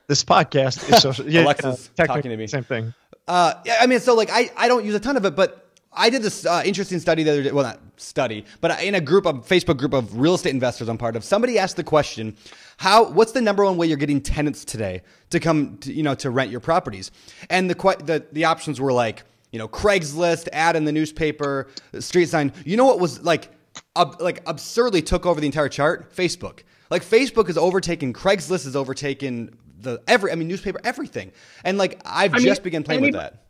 This 0.08 0.24
podcast 0.24 0.92
is 0.92 1.02
social. 1.02 1.30
yeah, 1.30 1.44
Alexa's 1.44 1.90
uh, 1.98 2.06
talking 2.06 2.32
to 2.32 2.38
me. 2.38 2.48
Same 2.48 2.64
thing. 2.64 2.94
Uh, 3.30 3.54
I 3.80 3.86
mean, 3.86 4.00
so 4.00 4.16
like 4.16 4.32
I, 4.32 4.50
I 4.58 4.68
don't 4.68 4.84
use 4.84 4.96
a 4.96 5.00
ton 5.00 5.16
of 5.16 5.24
it, 5.24 5.36
but 5.36 5.68
I 5.94 6.10
did 6.10 6.24
this 6.24 6.48
uh, 6.48 6.64
interesting 6.66 7.00
study 7.00 7.22
the 7.22 7.32
other 7.32 7.44
day. 7.44 7.52
Well, 7.52 7.64
not 7.64 7.80
study, 7.98 8.44
but 8.60 8.82
in 8.82 8.96
a 8.96 9.02
group 9.02 9.28
a 9.28 9.34
Facebook 9.34 9.78
group 9.78 9.94
of 9.94 10.20
real 10.20 10.34
estate 10.34 10.50
investors 10.50 10.90
I'm 10.90 10.98
part 10.98 11.16
of. 11.16 11.24
Somebody 11.24 11.60
asked 11.60 11.76
the 11.76 11.84
question, 11.84 12.36
"How? 12.78 13.08
What's 13.12 13.32
the 13.32 13.42
number 13.42 13.64
one 13.64 13.78
way 13.78 13.86
you're 13.86 13.98
getting 13.98 14.20
tenants 14.20 14.66
today 14.66 15.04
to 15.30 15.40
come, 15.40 15.78
to, 15.80 15.94
you 15.94 16.02
know, 16.02 16.16
to 16.16 16.32
rent 16.32 16.50
your 16.50 16.60
properties?" 16.60 17.12
And 17.52 17.70
the 17.70 17.76
the 18.04 18.26
the 18.32 18.46
options 18.46 18.82
were 18.82 18.92
like, 18.92 19.22
you 19.52 19.60
know, 19.60 19.68
Craigslist, 19.68 20.48
ad 20.52 20.76
in 20.76 20.86
the 20.86 20.92
newspaper, 20.92 21.68
street 22.00 22.30
sign. 22.30 22.52
You 22.66 22.78
know 22.78 22.86
what 22.86 23.00
was 23.00 23.22
like, 23.22 23.52
ab- 23.96 24.20
like 24.20 24.42
absurdly 24.48 25.04
took 25.04 25.28
over 25.28 25.40
the 25.40 25.46
entire 25.46 25.70
chart? 25.70 26.16
Facebook. 26.16 26.62
Like 26.90 27.04
Facebook 27.04 27.48
is 27.48 27.60
overtaken. 27.60 28.12
Craigslist 28.12 28.66
is 28.66 28.76
overtaken 28.76 29.56
the 29.82 30.02
every 30.08 30.32
I 30.32 30.36
mean 30.36 30.48
newspaper 30.48 30.80
everything. 30.84 31.32
And 31.64 31.78
like 31.78 32.02
I've 32.06 32.34
I 32.34 32.40
just 32.40 32.62
mean, 32.62 32.64
begun 32.64 32.84
playing 32.84 33.02
with 33.02 33.14
that. 33.14 33.44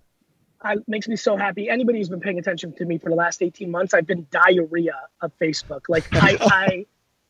It 0.65 0.83
makes 0.87 1.07
me 1.07 1.15
so 1.15 1.37
happy. 1.37 1.69
Anybody 1.69 1.99
who's 1.99 2.09
been 2.09 2.19
paying 2.19 2.37
attention 2.37 2.73
to 2.73 2.85
me 2.85 2.97
for 2.97 3.09
the 3.09 3.15
last 3.15 3.41
18 3.41 3.71
months, 3.71 3.93
I've 3.93 4.05
been 4.05 4.27
diarrhea 4.29 4.99
of 5.21 5.31
Facebook. 5.39 5.83
Like 5.87 6.05
I, 6.11 6.37
I 6.41 6.85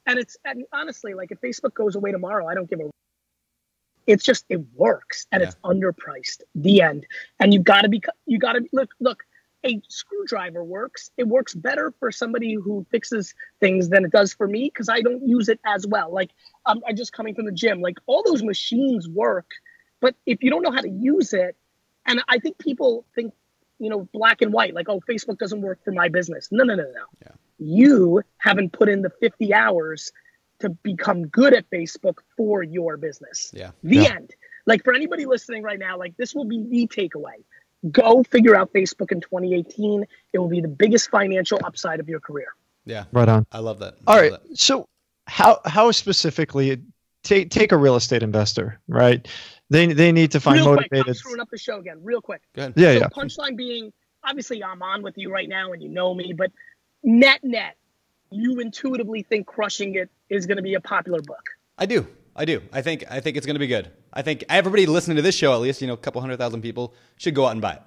and 0.08 0.20
it's 0.20 0.38
and 0.46 0.66
honestly, 0.74 1.14
like 1.14 1.32
if 1.32 1.40
Facebook 1.40 1.74
goes 1.74 1.96
away 1.96 2.12
tomorrow, 2.12 2.48
I 2.48 2.56
don't 2.56 2.70
give 2.70 2.80
a 2.80 2.90
it's 4.08 4.24
just 4.24 4.46
it 4.50 4.62
works 4.76 5.28
and 5.32 5.42
yeah. 5.42 5.50
it's 5.50 5.58
underpriced. 5.64 6.42
The 6.56 6.82
end. 6.82 7.06
And 7.40 7.54
you've 7.54 7.64
gotta 7.64 7.90
be 7.90 8.02
you 8.26 8.40
gotta 8.40 8.62
look 8.74 8.90
look 9.00 9.24
a 9.66 9.82
screwdriver 9.90 10.64
works. 10.64 11.12
It 11.18 11.28
works 11.28 11.54
better 11.54 11.94
for 12.00 12.12
somebody 12.12 12.56
who 12.56 12.86
fixes 12.92 13.34
things 13.60 13.90
than 13.90 14.06
it 14.06 14.12
does 14.12 14.34
for 14.34 14.48
me 14.48 14.66
because 14.66 14.90
I 14.90 15.02
don't 15.02 15.28
use 15.28 15.50
it 15.50 15.60
as 15.66 15.86
well. 15.86 16.12
Like 16.14 16.32
um, 16.66 16.78
I'm, 16.78 16.92
I'm, 16.92 16.96
just 16.96 17.14
coming 17.14 17.36
from 17.36 17.46
the 17.46 17.52
gym. 17.52 17.82
Like 17.82 17.98
all 18.06 18.24
those 18.26 18.44
machines 18.44 19.08
work, 19.08 19.48
but 20.00 20.16
if 20.26 20.42
you 20.44 20.50
don't 20.50 20.62
know 20.62 20.72
how 20.72 20.82
to 20.82 20.90
use 20.90 21.34
it, 21.34 21.56
and 22.06 22.22
I 22.28 22.40
think 22.40 22.58
people 22.58 23.06
think 23.14 23.34
you 23.80 23.90
know, 23.90 24.08
black 24.14 24.42
and 24.42 24.54
white, 24.54 24.74
like, 24.74 24.90
oh, 24.90 25.02
Facebook 25.10 25.40
doesn't 25.40 25.62
work 25.62 25.80
for 25.84 25.92
my 25.92 26.10
business. 26.10 26.50
No, 26.52 26.64
no, 26.64 26.76
no, 26.76 26.84
no. 26.84 27.06
Yeah. 27.22 27.32
You 27.58 28.22
haven't 28.38 28.74
put 28.74 28.90
in 28.90 29.02
the 29.02 29.10
50 29.10 29.54
hours 29.54 30.12
to 30.60 30.70
become 30.70 31.28
good 31.28 31.54
at 31.54 31.70
Facebook 31.70 32.20
for 32.36 32.62
your 32.62 32.98
business. 32.98 33.52
Yeah. 33.54 33.72
The 33.84 33.98
yeah. 33.98 34.16
end. 34.16 34.36
Like 34.66 34.84
for 34.84 34.94
anybody 34.94 35.26
listening 35.26 35.64
right 35.64 35.80
now, 35.80 35.98
like 35.98 36.16
this 36.18 36.36
will 36.36 36.46
be 36.46 36.64
the 36.70 36.88
takeaway. 36.88 37.44
Go 37.92 38.24
figure 38.24 38.56
out 38.56 38.74
Facebook 38.74 39.12
in 39.12 39.22
2018. 39.22 40.06
It 40.34 40.40
will 40.40 40.50
be 40.50 40.62
the 40.62 40.68
biggest 40.68 41.10
financial 41.10 41.60
upside 41.64 42.00
of 42.00 42.10
your 42.10 42.20
career. 42.20 42.48
Yeah. 42.86 43.06
Right 43.12 43.30
on. 43.30 43.46
I 43.52 43.60
love 43.60 43.80
that. 43.80 43.96
All 44.08 44.16
love 44.16 44.24
right. 44.24 44.32
that. 44.32 44.58
So 44.58 44.88
how 45.28 45.62
how 45.66 45.92
specifically 45.92 46.82
take 47.24 47.50
take 47.52 47.72
a 47.72 47.78
real 47.78 47.96
estate 47.96 48.24
investor, 48.24 48.80
right? 48.88 49.28
They 49.70 49.94
they 49.94 50.12
need 50.12 50.32
to 50.32 50.40
find 50.40 50.60
real 50.60 50.76
quick, 50.76 51.08
I'm 51.08 51.14
screwing 51.14 51.40
up 51.40 51.50
the 51.50 51.58
show 51.58 51.80
again, 51.80 52.00
real 52.04 52.22
quick. 52.22 52.42
Go 52.56 52.64
ahead. 52.64 52.74
Yeah, 52.76 52.94
so 52.94 53.00
yeah. 53.00 53.08
punchline 53.08 53.56
being 53.56 53.94
obviously 54.24 54.64
I'm 54.64 54.82
on 54.82 55.04
with 55.04 55.18
you 55.18 55.32
right 55.32 55.48
now 55.48 55.72
and 55.72 55.82
you 55.82 55.90
know 55.90 56.14
me, 56.14 56.34
but 56.34 56.52
net 57.04 57.44
net, 57.44 57.78
you 58.32 58.60
intuitively 58.60 59.24
think 59.24 59.48
crushing 59.48 59.96
it 59.96 60.10
is 60.30 60.46
going 60.46 60.58
to 60.58 60.64
be 60.64 60.74
a 60.74 60.82
popular 60.82 61.22
book. 61.22 61.50
I 61.78 61.86
do. 61.86 62.08
I 62.40 62.46
do. 62.46 62.62
I 62.72 62.82
think 62.82 63.04
I 63.12 63.20
think 63.20 63.36
it's 63.38 63.46
going 63.46 63.56
to 63.56 63.60
be 63.60 63.68
good. 63.68 63.92
I 64.14 64.22
think 64.24 64.46
everybody 64.50 64.86
listening 64.88 65.18
to 65.18 65.22
this 65.22 65.36
show, 65.36 65.54
at 65.54 65.60
least 65.60 65.82
you 65.82 65.88
know, 65.88 65.94
a 65.94 65.98
couple 65.98 66.22
hundred 66.22 66.38
thousand 66.38 66.62
people, 66.62 66.94
should 67.18 67.36
go 67.36 67.46
out 67.46 67.52
and 67.52 67.62
buy 67.62 67.74
it. 67.74 67.82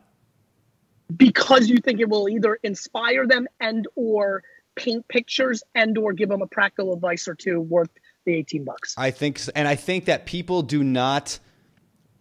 because 1.17 1.69
you 1.69 1.79
think 1.79 2.01
it 2.01 2.09
will 2.09 2.29
either 2.29 2.59
inspire 2.63 3.27
them 3.27 3.47
and 3.61 3.87
or 3.97 4.43
paint 4.77 5.07
pictures 5.09 5.63
and 5.75 5.99
or 5.99 6.13
give 6.13 6.29
them 6.29 6.43
a 6.43 6.47
practical 6.47 6.93
advice 6.95 7.29
or 7.29 7.35
two 7.35 7.61
worth 7.61 7.91
the 8.25 8.35
18 8.35 8.65
bucks 8.65 8.95
I 8.97 9.11
think, 9.11 9.39
s- 9.39 9.49
and 9.51 9.67
I 9.69 9.75
think 9.75 10.05
that 10.07 10.27
people 10.27 10.63
do 10.63 10.83
not, 10.85 11.39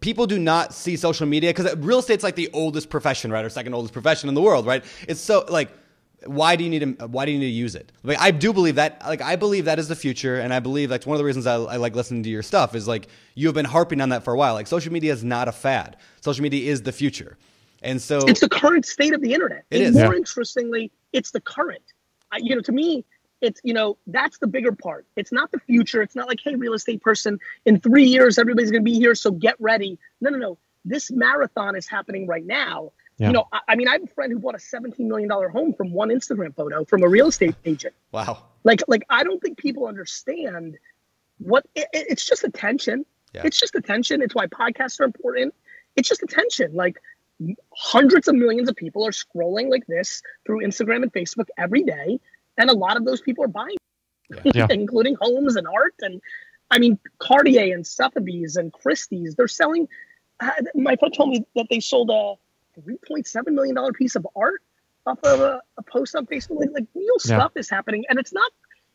people 0.00 0.26
do 0.26 0.38
not 0.38 0.74
see 0.74 0.96
social 0.96 1.26
media 1.26 1.50
because 1.50 1.74
real 1.76 1.98
estate's 2.00 2.24
like 2.24 2.34
the 2.34 2.50
oldest 2.52 2.90
profession, 2.90 3.30
right, 3.30 3.44
or 3.44 3.48
second 3.50 3.72
oldest 3.74 3.92
profession 3.94 4.28
in 4.28 4.34
the 4.34 4.42
world, 4.42 4.66
right? 4.66 4.84
It's 5.08 5.20
so 5.20 5.44
like, 5.48 5.70
why 6.26 6.56
do 6.56 6.64
you 6.64 6.70
need 6.70 6.98
to, 6.98 7.04
uh, 7.04 7.08
why 7.08 7.26
do 7.26 7.32
you 7.32 7.38
need 7.38 7.46
to 7.46 7.52
use 7.52 7.74
it? 7.74 7.92
Like, 8.02 8.20
I 8.20 8.30
do 8.30 8.52
believe 8.52 8.76
that, 8.76 9.02
like, 9.06 9.22
I 9.22 9.36
believe 9.36 9.66
that 9.66 9.78
is 9.78 9.88
the 9.88 9.96
future, 9.96 10.40
and 10.40 10.54
I 10.54 10.60
believe 10.60 10.88
that's 10.88 11.06
one 11.06 11.14
of 11.14 11.18
the 11.18 11.24
reasons 11.24 11.46
I, 11.46 11.54
I 11.56 11.76
like 11.76 11.94
listening 11.96 12.22
to 12.24 12.30
your 12.30 12.42
stuff 12.42 12.74
is 12.74 12.88
like 12.88 13.08
you 13.34 13.48
have 13.48 13.54
been 13.54 13.66
harping 13.66 14.00
on 14.00 14.10
that 14.10 14.24
for 14.24 14.34
a 14.34 14.38
while. 14.38 14.54
Like, 14.54 14.66
social 14.66 14.92
media 14.92 15.12
is 15.12 15.24
not 15.24 15.48
a 15.48 15.52
fad. 15.52 15.96
Social 16.20 16.42
media 16.42 16.70
is 16.70 16.82
the 16.82 16.92
future, 16.92 17.38
and 17.82 18.00
so 18.00 18.26
it's 18.26 18.40
the 18.40 18.48
current 18.48 18.86
state 18.86 19.14
of 19.14 19.20
the 19.22 19.34
internet 19.34 19.64
It 19.70 19.80
and 19.80 19.82
is. 19.82 19.94
more 19.94 20.14
Yeah. 20.14 20.14
interestingly 20.14 20.92
it's 21.12 21.30
the 21.30 21.40
current 21.40 21.82
I, 22.32 22.38
you 22.38 22.54
know 22.54 22.62
to 22.62 22.72
me 22.72 23.04
it's 23.40 23.60
you 23.64 23.74
know 23.74 23.98
that's 24.06 24.38
the 24.38 24.46
bigger 24.46 24.72
part 24.72 25.06
it's 25.16 25.32
not 25.32 25.50
the 25.52 25.58
future 25.60 26.02
it's 26.02 26.14
not 26.14 26.28
like 26.28 26.40
hey 26.42 26.54
real 26.54 26.74
estate 26.74 27.02
person 27.02 27.38
in 27.66 27.80
three 27.80 28.04
years 28.04 28.38
everybody's 28.38 28.70
going 28.70 28.82
to 28.84 28.90
be 28.90 28.98
here 28.98 29.14
so 29.14 29.30
get 29.32 29.56
ready 29.60 29.98
no 30.20 30.30
no 30.30 30.38
no 30.38 30.58
this 30.84 31.10
marathon 31.10 31.76
is 31.76 31.88
happening 31.88 32.26
right 32.26 32.46
now 32.46 32.92
Yeah. 33.18 33.28
you 33.28 33.32
know 33.34 33.46
I, 33.52 33.60
I 33.68 33.74
mean 33.76 33.88
i 33.88 33.92
have 33.92 34.02
a 34.02 34.06
friend 34.08 34.32
who 34.32 34.38
bought 34.38 34.54
a 34.54 34.58
17 34.58 35.06
million 35.06 35.28
dollar 35.28 35.48
home 35.48 35.72
from 35.74 35.92
one 35.92 36.08
instagram 36.08 36.54
photo 36.56 36.84
from 36.84 37.02
a 37.02 37.08
real 37.08 37.28
estate 37.28 37.54
agent. 37.64 37.94
Wow, 38.10 38.44
like 38.64 38.82
like 38.88 39.02
i 39.10 39.22
don't 39.24 39.40
think 39.40 39.58
people 39.58 39.86
understand 39.86 40.78
what 41.38 41.64
it- 41.74 41.88
it's 41.92 42.24
just 42.24 42.44
attention. 42.44 43.04
Yeah. 43.34 43.42
it's 43.44 43.58
just 43.58 43.74
attention. 43.74 44.20
It's 44.22 44.34
why 44.34 44.46
podcasts 44.46 45.00
are 45.00 45.04
important. 45.04 45.54
It's 45.96 46.08
just 46.08 46.22
attention. 46.22 46.74
Like 46.74 46.98
hundreds 47.74 48.28
of 48.28 48.34
millions 48.34 48.68
of 48.68 48.76
people 48.76 49.04
are 49.06 49.10
scrolling 49.10 49.68
like 49.70 49.86
this 49.86 50.22
through 50.46 50.60
instagram 50.64 51.02
and 51.02 51.12
facebook 51.12 51.46
every 51.58 51.82
day 51.82 52.20
and 52.58 52.70
a 52.70 52.72
lot 52.72 52.96
of 52.96 53.04
those 53.04 53.20
people 53.20 53.42
are 53.44 53.48
buying 53.48 53.76
Yeah. 54.54 54.66
including 54.70 55.16
homes 55.20 55.56
and 55.56 55.66
art 55.66 55.94
and 56.00 56.20
i 56.70 56.78
mean 56.78 56.98
cartier 57.18 57.74
and 57.74 57.84
sotheby's 57.86 58.56
and 58.56 58.72
christie's. 58.72 59.34
They're 59.34 59.48
selling 59.48 59.88
uh, 60.40 60.50
my 60.74 60.94
friend 60.96 61.12
told 61.14 61.30
me 61.30 61.44
that 61.56 61.66
they 61.70 61.80
sold 61.80 62.10
a 62.10 62.34
3.7 62.80 63.48
million 63.48 63.74
dollar 63.74 63.92
piece 63.92 64.16
of 64.16 64.26
art 64.36 64.62
off 65.06 65.18
of 65.24 65.40
a, 65.40 65.60
a 65.78 65.82
post 65.82 66.14
on 66.16 66.26
facebook 66.26 66.60
like, 66.60 66.70
like 66.72 66.86
real 66.94 67.06
Yeah. 67.24 67.36
stuff 67.38 67.52
is 67.56 67.68
happening 67.68 68.04
and 68.08 68.18
it's 68.18 68.32
not 68.32 68.50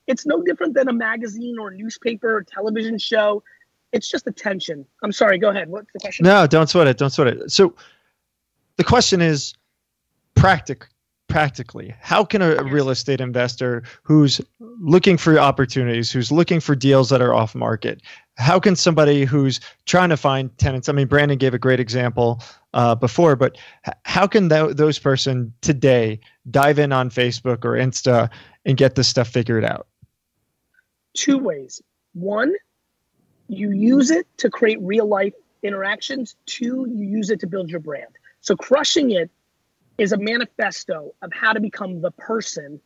it's 0.08 0.26
no 0.26 0.42
different 0.42 0.74
than 0.74 0.88
a 0.88 0.94
magazine 0.94 1.58
or 1.60 1.70
newspaper 1.72 2.38
or 2.38 2.44
television 2.44 2.98
show 2.98 3.44
it's 3.92 4.08
just 4.10 4.26
attention 4.28 4.86
i'm 5.04 5.12
sorry 5.12 5.38
go 5.38 5.50
ahead 5.50 5.70
what's 5.70 5.92
the 5.94 6.00
question 6.00 6.24
No, 6.26 6.48
don't 6.48 6.70
sweat 6.70 6.88
it. 6.88 6.98
Don't 6.98 7.10
sweat 7.10 7.28
it. 7.28 7.52
So 7.52 7.76
the 8.78 8.84
question 8.84 9.22
is 9.22 9.54
practic 10.36 10.88
practically, 11.28 11.94
how 12.00 12.24
can 12.24 12.42
a 12.42 12.64
real 12.64 12.90
estate 12.90 13.20
investor 13.20 13.84
who's 14.04 14.40
looking 14.60 15.18
for 15.18 15.38
opportunities, 15.38 16.10
who's 16.10 16.32
looking 16.32 16.62
for 16.62 16.74
deals 16.74 17.10
that 17.10 17.22
are 17.22 17.34
off 17.34 17.54
market, 17.54 18.02
how 18.38 18.60
can 18.60 18.76
somebody 18.76 19.26
who's 19.26 19.60
trying 19.86 20.10
to 20.10 20.18
find 20.18 20.56
tenants? 20.58 20.90
I 20.90 20.94
mean, 20.94 21.08
Brandon 21.08 21.38
gave 21.38 21.54
a 21.54 21.60
great 21.60 21.80
example 21.80 22.42
uh, 22.74 22.96
before, 22.96 23.36
but 23.36 23.58
how 24.04 24.28
can 24.28 24.48
tho- 24.48 24.74
those 24.74 25.00
person 25.00 25.54
today 25.62 26.20
dive 26.50 26.80
in 26.80 26.92
on 26.92 27.10
Facebook 27.10 27.66
or 27.66 27.72
Insta 27.72 28.30
and 28.66 28.78
get 28.78 28.96
this 28.96 29.08
stuff 29.08 29.28
figured 29.28 29.66
out? 29.66 29.88
two 31.18 31.38
ways. 31.38 31.82
One, 32.14 32.54
you 33.50 33.72
use 33.72 34.12
it 34.12 34.28
to 34.38 34.50
create 34.50 34.80
real 34.82 35.08
life 35.08 35.34
interactions. 35.64 36.36
Two, 36.46 36.88
you 36.90 37.06
use 37.06 37.30
it 37.30 37.40
to 37.42 37.48
build 37.48 37.70
your 37.70 37.80
brand. 37.80 38.16
So 38.42 38.56
crushing 38.56 39.12
it 39.12 39.30
is 39.98 40.12
a 40.12 40.18
manifesto 40.18 41.14
of 41.22 41.34
how 41.34 41.54
to 41.54 41.60
become 41.60 42.02
the 42.02 42.12
person 42.12 42.80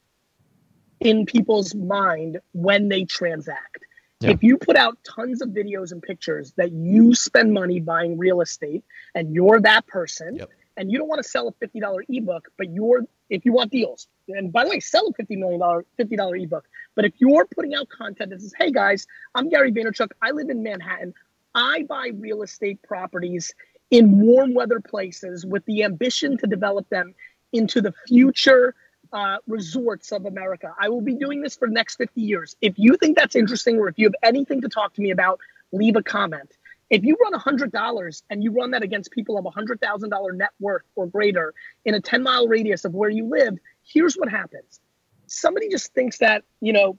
in 1.01 1.25
people's 1.25 1.75
mind 1.75 2.39
when 2.53 2.87
they 2.87 3.03
transact. 3.03 3.85
Yeah. 4.21 4.31
If 4.31 4.43
you 4.43 4.57
put 4.57 4.75
out 4.77 4.97
tons 5.03 5.41
of 5.41 5.49
videos 5.49 5.91
and 5.91 6.01
pictures 6.01 6.53
that 6.57 6.71
you 6.71 7.15
spend 7.15 7.53
money 7.53 7.79
buying 7.79 8.17
real 8.17 8.41
estate 8.41 8.83
and 9.15 9.33
you're 9.33 9.59
that 9.61 9.87
person, 9.87 10.35
Yep. 10.35 10.49
and 10.77 10.91
you 10.91 10.97
don't 10.99 11.07
want 11.07 11.21
to 11.23 11.27
sell 11.27 11.47
a 11.47 11.53
$50 11.53 12.03
ebook, 12.07 12.49
but 12.57 12.69
you're 12.71 13.01
if 13.29 13.45
you 13.45 13.53
want 13.53 13.71
deals, 13.71 14.07
and 14.27 14.51
by 14.51 14.65
the 14.65 14.69
way, 14.69 14.79
sell 14.81 15.07
a 15.07 15.13
$50 15.13 15.37
million, 15.37 15.59
$50 15.59 16.43
ebook. 16.43 16.67
But 16.95 17.05
if 17.05 17.13
you're 17.19 17.45
putting 17.45 17.73
out 17.73 17.87
content 17.87 18.29
that 18.31 18.41
says, 18.41 18.53
hey 18.57 18.71
guys, 18.71 19.07
I'm 19.33 19.47
Gary 19.47 19.71
Vaynerchuk, 19.71 20.09
I 20.21 20.31
live 20.31 20.49
in 20.49 20.61
Manhattan, 20.63 21.13
I 21.55 21.83
buy 21.83 22.11
real 22.13 22.43
estate 22.43 22.81
properties 22.83 23.53
in 23.89 24.19
warm 24.19 24.53
weather 24.53 24.81
places 24.81 25.45
with 25.45 25.65
the 25.65 25.83
ambition 25.83 26.37
to 26.39 26.47
develop 26.47 26.89
them 26.89 27.15
into 27.53 27.81
the 27.81 27.93
future 28.07 28.75
uh, 29.13 29.37
resorts 29.47 30.11
of 30.11 30.25
America. 30.25 30.73
I 30.79 30.89
will 30.89 31.01
be 31.01 31.15
doing 31.15 31.41
this 31.41 31.55
for 31.55 31.67
the 31.67 31.73
next 31.73 31.97
50 31.97 32.21
years. 32.21 32.55
If 32.61 32.75
you 32.77 32.97
think 32.97 33.17
that's 33.17 33.35
interesting 33.35 33.77
or 33.77 33.87
if 33.87 33.97
you 33.97 34.05
have 34.07 34.15
anything 34.23 34.61
to 34.61 34.69
talk 34.69 34.93
to 34.93 35.01
me 35.01 35.11
about, 35.11 35.39
leave 35.71 35.95
a 35.95 36.03
comment. 36.03 36.51
If 36.89 37.05
you 37.05 37.17
run 37.23 37.33
$100 37.33 38.23
and 38.29 38.43
you 38.43 38.51
run 38.51 38.71
that 38.71 38.83
against 38.83 39.11
people 39.11 39.37
of 39.37 39.45
$100,000 39.45 40.33
net 40.35 40.49
worth 40.59 40.83
or 40.95 41.07
greater 41.07 41.53
in 41.85 41.93
a 41.93 42.01
10 42.01 42.21
mile 42.21 42.47
radius 42.47 42.83
of 42.83 42.93
where 42.93 43.09
you 43.09 43.29
live, 43.29 43.57
here's 43.83 44.15
what 44.15 44.29
happens. 44.29 44.81
Somebody 45.27 45.69
just 45.69 45.93
thinks 45.93 46.17
that, 46.17 46.43
you 46.59 46.73
know, 46.73 46.97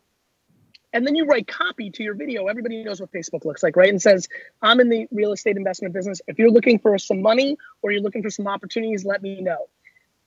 and 0.95 1.07
then 1.07 1.15
you 1.15 1.25
write 1.25 1.47
copy 1.47 1.91
to 1.91 2.03
your 2.03 2.15
video. 2.15 2.47
Everybody 2.47 2.85
knows 2.85 3.01
what 3.01 3.13
Facebook 3.13 3.45
looks 3.45 3.63
like, 3.63 3.77
right? 3.77 3.89
And 3.89 4.01
says, 4.01 4.29
I'm 4.61 4.81
in 4.81 4.89
the 4.89 5.07
real 5.11 5.33
estate 5.33 5.57
investment 5.57 5.95
business. 5.95 6.21
If 6.27 6.39
you're 6.39 6.51
looking 6.51 6.79
for 6.79 6.99
some 6.99 7.23
money 7.23 7.57
or 7.81 7.93
you're 7.93 8.03
looking 8.03 8.23
for 8.23 8.31
some 8.31 8.47
opportunities, 8.47 9.05
let 9.05 9.23
me 9.23 9.41
know. 9.41 9.69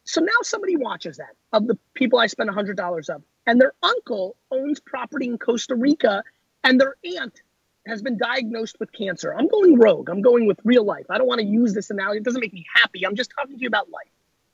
So 0.06 0.22
now 0.22 0.38
somebody 0.44 0.76
watches 0.76 1.18
that 1.18 1.36
of 1.52 1.68
the 1.68 1.78
people 1.96 2.20
I 2.20 2.28
spend 2.28 2.50
$100 2.50 3.10
of, 3.10 3.24
and 3.48 3.60
their 3.60 3.74
uncle 3.82 4.36
owns 4.52 4.80
property 4.80 5.26
in 5.26 5.38
Costa 5.38 5.76
Rica, 5.76 6.24
and 6.64 6.80
their 6.80 6.96
aunt 7.04 7.42
has 7.88 8.02
been 8.02 8.18
diagnosed 8.18 8.78
with 8.80 8.92
cancer. 8.92 9.34
I'm 9.36 9.48
going 9.48 9.78
rogue. 9.78 10.10
I'm 10.10 10.22
going 10.22 10.48
with 10.48 10.60
real 10.64 10.84
life. 10.84 11.06
I 11.10 11.18
don't 11.18 11.28
want 11.28 11.42
to 11.42 11.46
use 11.46 11.74
this 11.74 11.90
analogy. 11.90 12.20
It 12.20 12.24
doesn't 12.24 12.42
make 12.42 12.54
me 12.54 12.66
happy. 12.74 13.06
I'm 13.06 13.16
just 13.16 13.32
talking 13.32 13.58
to 13.58 13.62
you 13.62 13.68
about 13.68 13.90
life, 13.90 14.10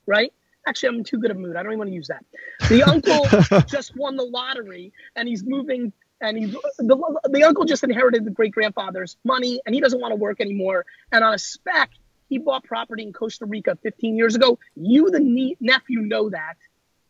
right? 0.06 0.32
Actually, 0.66 0.90
I'm 0.90 0.94
in 0.96 1.04
too 1.04 1.18
good 1.18 1.30
of 1.30 1.36
a 1.36 1.40
mood. 1.40 1.56
I 1.56 1.62
don't 1.62 1.72
even 1.72 1.78
want 1.78 1.90
to 1.90 1.94
use 1.94 2.08
that. 2.08 2.24
The 2.68 2.82
uncle 2.82 3.60
just 3.66 3.96
won 3.96 4.16
the 4.16 4.24
lottery, 4.24 4.92
and 5.16 5.28
he's 5.28 5.44
moving. 5.44 5.92
And 6.20 6.38
he's 6.38 6.52
the, 6.52 7.20
the 7.30 7.42
uncle 7.42 7.64
just 7.64 7.82
inherited 7.82 8.24
the 8.24 8.30
great 8.30 8.52
grandfather's 8.52 9.16
money, 9.24 9.60
and 9.66 9.74
he 9.74 9.80
doesn't 9.80 10.00
want 10.00 10.12
to 10.12 10.16
work 10.16 10.40
anymore. 10.40 10.86
And 11.10 11.24
on 11.24 11.34
a 11.34 11.38
spec, 11.38 11.90
he 12.32 12.38
bought 12.38 12.64
property 12.64 13.02
in 13.02 13.12
Costa 13.12 13.44
Rica 13.44 13.76
15 13.82 14.16
years 14.16 14.34
ago. 14.34 14.58
You, 14.74 15.10
the 15.10 15.54
nephew, 15.60 16.00
know 16.00 16.30
that, 16.30 16.56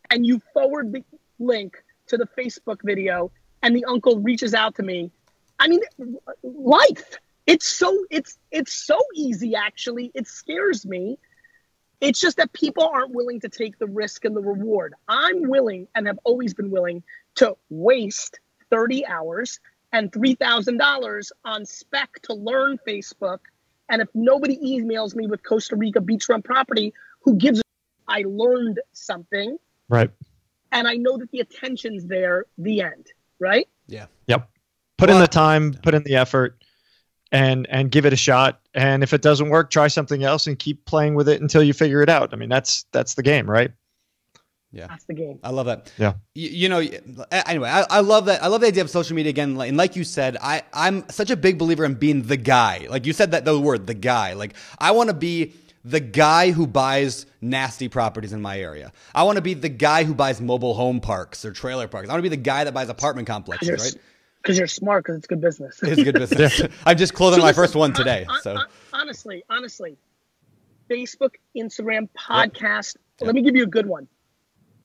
and 0.09 0.25
you 0.25 0.41
forward 0.53 0.91
the 0.91 1.03
link 1.39 1.81
to 2.07 2.17
the 2.17 2.27
Facebook 2.37 2.79
video, 2.83 3.31
and 3.61 3.73
the 3.73 3.85
uncle 3.85 4.19
reaches 4.19 4.53
out 4.53 4.75
to 4.75 4.83
me. 4.83 5.11
I 5.59 5.69
mean, 5.69 5.79
life. 6.43 7.15
It's 7.47 7.67
so 7.67 8.05
it's 8.09 8.37
it's 8.51 8.73
so 8.73 8.99
easy. 9.15 9.55
Actually, 9.55 10.11
it 10.13 10.27
scares 10.27 10.85
me. 10.85 11.17
It's 12.01 12.19
just 12.19 12.35
that 12.35 12.51
people 12.51 12.89
aren't 12.93 13.11
willing 13.11 13.39
to 13.41 13.49
take 13.49 13.79
the 13.79 13.87
risk 13.87 14.25
and 14.25 14.35
the 14.35 14.41
reward. 14.41 14.93
I'm 15.07 15.47
willing 15.47 15.87
and 15.95 16.05
have 16.07 16.19
always 16.25 16.53
been 16.53 16.69
willing 16.69 17.01
to 17.35 17.55
waste 17.69 18.41
30 18.71 19.05
hours 19.05 19.61
and 19.93 20.11
$3,000 20.11 21.31
on 21.45 21.65
spec 21.65 22.09
to 22.23 22.33
learn 22.33 22.77
Facebook. 22.85 23.39
And 23.89 24.01
if 24.01 24.07
nobody 24.13 24.57
emails 24.57 25.15
me 25.15 25.27
with 25.27 25.43
Costa 25.43 25.75
Rica 25.75 25.99
beachfront 25.99 26.43
property, 26.43 26.93
who 27.21 27.35
gives 27.35 27.59
a 27.59 27.63
I 28.07 28.23
learned 28.27 28.79
something 28.91 29.57
Right. 29.89 30.09
and 30.71 30.87
I 30.87 30.95
know 30.95 31.17
that 31.17 31.31
the 31.31 31.39
attention's 31.39 32.05
there, 32.05 32.45
the 32.57 32.81
end, 32.81 33.07
right? 33.39 33.67
yeah. 33.87 34.07
Yep. 34.27 34.49
Put 34.97 35.09
in 35.09 35.19
the 35.19 35.27
time, 35.27 35.73
put 35.83 35.93
in 35.93 36.03
the 36.03 36.15
effort, 36.15 36.63
and 37.31 37.67
and 37.69 37.91
give 37.91 38.05
it 38.05 38.13
a 38.13 38.15
shot. 38.15 38.61
And 38.73 39.03
if 39.03 39.11
it 39.13 39.21
doesn't 39.21 39.49
work, 39.49 39.69
try 39.69 39.87
something 39.87 40.23
else 40.23 40.47
and 40.47 40.57
keep 40.57 40.85
playing 40.85 41.15
with 41.15 41.27
it 41.27 41.41
until 41.41 41.61
you 41.63 41.73
figure 41.73 42.01
it 42.01 42.09
out. 42.09 42.33
I 42.33 42.37
mean, 42.37 42.47
that's 42.49 42.85
that's 42.91 43.15
the 43.15 43.23
game, 43.23 43.49
right? 43.49 43.71
Yeah, 44.73 44.87
that's 44.87 45.03
the 45.05 45.13
game. 45.13 45.39
I 45.43 45.51
love 45.51 45.67
that. 45.67 45.91
Yeah, 45.99 46.13
you, 46.33 46.49
you 46.49 46.69
know. 46.69 46.79
Anyway, 47.31 47.69
I, 47.69 47.85
I 47.89 47.99
love 47.99 48.25
that. 48.25 48.43
I 48.43 48.47
love 48.47 48.61
the 48.61 48.67
idea 48.67 48.81
of 48.81 48.89
social 48.89 49.15
media 49.15 49.29
again. 49.29 49.55
And 49.61 49.77
like 49.77 49.95
you 49.95 50.03
said, 50.03 50.35
I 50.41 50.63
I'm 50.73 51.07
such 51.09 51.29
a 51.29 51.37
big 51.37 51.59
believer 51.59 51.85
in 51.85 51.93
being 51.93 52.23
the 52.23 52.37
guy. 52.37 52.87
Like 52.89 53.05
you 53.05 53.13
said 53.13 53.31
that 53.31 53.45
the 53.45 53.59
word, 53.59 53.85
the 53.85 53.93
guy. 53.93 54.33
Like 54.33 54.55
I 54.79 54.91
want 54.91 55.09
to 55.09 55.15
be 55.15 55.53
the 55.85 55.99
guy 55.99 56.51
who 56.51 56.65
buys 56.65 57.27
nasty 57.39 57.87
properties 57.87 58.33
in 58.33 58.41
my 58.41 58.59
area. 58.59 58.91
I 59.13 59.23
want 59.23 59.35
to 59.35 59.43
be 59.43 59.53
the 59.53 59.69
guy 59.69 60.05
who 60.05 60.15
buys 60.15 60.41
mobile 60.41 60.73
home 60.73 60.99
parks 60.99 61.45
or 61.45 61.51
trailer 61.51 61.87
parks. 61.87 62.09
I 62.09 62.13
want 62.13 62.19
to 62.19 62.29
be 62.29 62.35
the 62.35 62.41
guy 62.41 62.63
that 62.63 62.73
buys 62.73 62.89
apartment 62.89 63.27
complexes, 63.27 63.69
right? 63.69 64.03
Because 64.41 64.57
you're 64.57 64.67
smart. 64.67 65.03
Because 65.03 65.17
it's 65.17 65.27
good 65.27 65.41
business. 65.41 65.79
It's 65.83 66.03
good 66.03 66.15
business. 66.15 66.61
I'm 66.85 66.97
just 66.97 67.13
closing 67.13 67.39
so 67.39 67.43
my 67.43 67.49
listen, 67.49 67.63
first 67.63 67.75
one 67.75 67.93
today. 67.93 68.25
so 68.41 68.57
honestly, 68.91 69.43
honestly, 69.49 69.97
Facebook, 70.89 71.35
Instagram, 71.55 72.09
podcast. 72.17 72.95
Yep. 73.19 73.27
Let 73.27 73.35
me 73.35 73.41
give 73.41 73.55
you 73.55 73.63
a 73.63 73.67
good 73.67 73.85
one. 73.85 74.07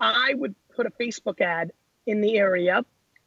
I 0.01 0.35
would 0.35 0.55
put 0.75 0.87
a 0.87 0.91
Facebook 0.91 1.41
ad 1.41 1.73
in 2.07 2.21
the 2.21 2.39
area 2.39 2.85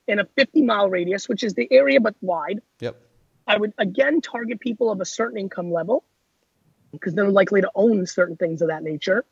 in 0.07 0.19
a 0.19 0.25
50 0.25 0.61
mile 0.63 0.89
radius, 0.89 1.29
which 1.29 1.43
is 1.43 1.53
the 1.53 1.67
area 1.71 1.99
but 1.99 2.15
wide. 2.21 2.61
Yep. 2.79 3.01
I 3.47 3.57
would 3.57 3.73
again 3.77 4.21
target 4.21 4.59
people 4.59 4.91
of 4.91 5.01
a 5.01 5.05
certain 5.05 5.37
income 5.37 5.71
level 5.71 6.03
because 6.91 7.13
they're 7.13 7.29
likely 7.29 7.61
to 7.61 7.71
own 7.75 8.05
certain 8.05 8.35
things 8.35 8.61
of 8.61 8.67
that 8.69 8.83
nature. 8.83 9.25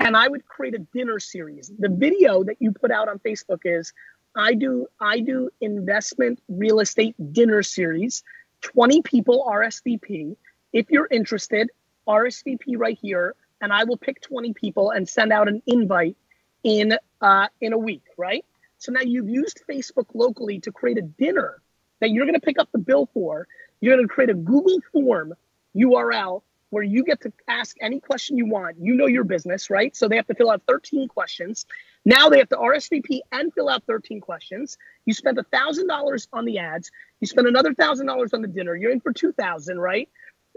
And 0.00 0.16
I 0.16 0.28
would 0.28 0.46
create 0.46 0.74
a 0.74 0.78
dinner 0.78 1.18
series. 1.18 1.72
The 1.78 1.88
video 1.88 2.44
that 2.44 2.56
you 2.60 2.72
put 2.72 2.90
out 2.90 3.08
on 3.08 3.18
Facebook 3.18 3.60
is 3.64 3.92
I 4.36 4.54
do 4.54 4.86
I 5.00 5.20
do 5.20 5.50
investment 5.60 6.40
real 6.48 6.80
estate 6.80 7.14
dinner 7.32 7.62
series. 7.62 8.22
20 8.62 9.02
people 9.02 9.46
RSVP. 9.48 10.36
If 10.72 10.90
you're 10.90 11.08
interested, 11.10 11.70
RSVP 12.06 12.76
right 12.76 12.98
here, 13.00 13.34
and 13.60 13.72
I 13.72 13.84
will 13.84 13.96
pick 13.96 14.20
20 14.20 14.52
people 14.52 14.90
and 14.90 15.08
send 15.08 15.32
out 15.32 15.48
an 15.48 15.62
invite 15.66 16.16
in 16.62 16.96
uh, 17.20 17.48
in 17.60 17.72
a 17.72 17.78
week, 17.78 18.04
right? 18.16 18.44
So 18.78 18.92
now 18.92 19.00
you've 19.00 19.28
used 19.28 19.62
Facebook 19.68 20.06
locally 20.14 20.60
to 20.60 20.72
create 20.72 20.98
a 20.98 21.02
dinner 21.02 21.60
that 22.00 22.10
you're 22.10 22.24
going 22.24 22.34
to 22.34 22.40
pick 22.40 22.58
up 22.58 22.68
the 22.72 22.78
bill 22.78 23.08
for. 23.12 23.48
You're 23.80 23.96
going 23.96 24.06
to 24.06 24.12
create 24.12 24.30
a 24.30 24.34
Google 24.34 24.78
form 24.92 25.34
URL 25.76 26.42
where 26.70 26.82
you 26.82 27.02
get 27.02 27.20
to 27.22 27.32
ask 27.48 27.76
any 27.80 27.98
question 27.98 28.36
you 28.36 28.46
want. 28.46 28.76
You 28.78 28.94
know 28.94 29.06
your 29.06 29.24
business, 29.24 29.70
right? 29.70 29.96
So 29.96 30.06
they 30.06 30.16
have 30.16 30.26
to 30.26 30.34
fill 30.34 30.50
out 30.50 30.62
13 30.68 31.08
questions. 31.08 31.66
Now 32.04 32.28
they 32.28 32.38
have 32.38 32.48
to 32.50 32.56
RSVP 32.56 33.20
and 33.32 33.52
fill 33.54 33.68
out 33.68 33.84
13 33.86 34.20
questions. 34.20 34.76
You 35.06 35.14
spent 35.14 35.38
$1,000 35.38 36.28
on 36.32 36.44
the 36.44 36.58
ads. 36.58 36.90
You 37.20 37.26
spent 37.26 37.48
another 37.48 37.72
$1,000 37.72 38.34
on 38.34 38.42
the 38.42 38.48
dinner. 38.48 38.76
You're 38.76 38.92
in 38.92 39.00
for 39.00 39.12
2000 39.12 39.78
right? 39.78 40.08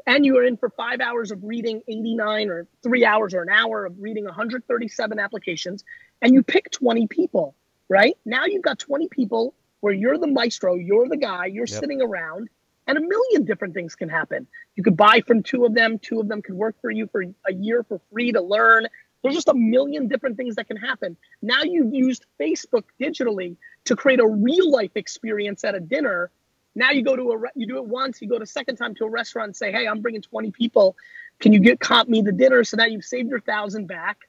And 0.05 0.25
you 0.25 0.37
are 0.37 0.43
in 0.43 0.57
for 0.57 0.69
five 0.69 0.99
hours 0.99 1.31
of 1.31 1.43
reading 1.43 1.81
89 1.87 2.49
or 2.49 2.67
three 2.83 3.05
hours 3.05 3.33
or 3.33 3.41
an 3.41 3.49
hour 3.49 3.85
of 3.85 3.95
reading 3.99 4.25
137 4.25 5.19
applications, 5.19 5.83
and 6.21 6.33
you 6.33 6.43
pick 6.43 6.71
20 6.71 7.07
people, 7.07 7.55
right? 7.89 8.17
Now 8.25 8.45
you've 8.45 8.63
got 8.63 8.79
20 8.79 9.07
people 9.09 9.53
where 9.81 9.93
you're 9.93 10.17
the 10.17 10.27
maestro, 10.27 10.75
you're 10.75 11.07
the 11.07 11.17
guy, 11.17 11.47
you're 11.47 11.65
yep. 11.65 11.79
sitting 11.79 12.01
around, 12.01 12.49
and 12.87 12.97
a 12.97 13.01
million 13.01 13.45
different 13.45 13.73
things 13.73 13.95
can 13.95 14.09
happen. 14.09 14.47
You 14.75 14.83
could 14.83 14.97
buy 14.97 15.21
from 15.25 15.43
two 15.43 15.65
of 15.65 15.73
them, 15.73 15.99
two 15.99 16.19
of 16.19 16.27
them 16.27 16.41
could 16.41 16.55
work 16.55 16.75
for 16.81 16.91
you 16.91 17.07
for 17.07 17.23
a 17.47 17.53
year 17.53 17.83
for 17.83 17.99
free 18.11 18.31
to 18.31 18.41
learn. 18.41 18.87
There's 19.21 19.35
just 19.35 19.49
a 19.49 19.53
million 19.53 20.07
different 20.07 20.37
things 20.37 20.55
that 20.55 20.67
can 20.67 20.77
happen. 20.77 21.15
Now 21.41 21.61
you've 21.63 21.93
used 21.93 22.25
Facebook 22.39 22.83
digitally 22.99 23.55
to 23.85 23.95
create 23.95 24.19
a 24.19 24.27
real 24.27 24.71
life 24.71 24.91
experience 24.95 25.63
at 25.63 25.75
a 25.75 25.79
dinner 25.79 26.31
now 26.75 26.91
you 26.91 27.03
go 27.03 27.15
to 27.15 27.31
a 27.31 27.37
you 27.55 27.67
do 27.67 27.77
it 27.77 27.85
once, 27.85 28.21
you 28.21 28.27
go 28.27 28.39
to 28.39 28.45
second 28.45 28.77
time 28.77 28.95
to 28.95 29.05
a 29.05 29.09
restaurant 29.09 29.47
and 29.47 29.55
say, 29.55 29.71
"Hey, 29.71 29.87
I'm 29.87 30.01
bringing 30.01 30.21
20 30.21 30.51
people. 30.51 30.95
Can 31.39 31.53
you 31.53 31.59
get 31.59 31.79
comp 31.79 32.09
me 32.09 32.21
the 32.21 32.31
dinner?" 32.31 32.63
So 32.63 32.77
now 32.77 32.85
you've 32.85 33.05
saved 33.05 33.29
your 33.29 33.41
thousand 33.41 33.87
back. 33.87 34.19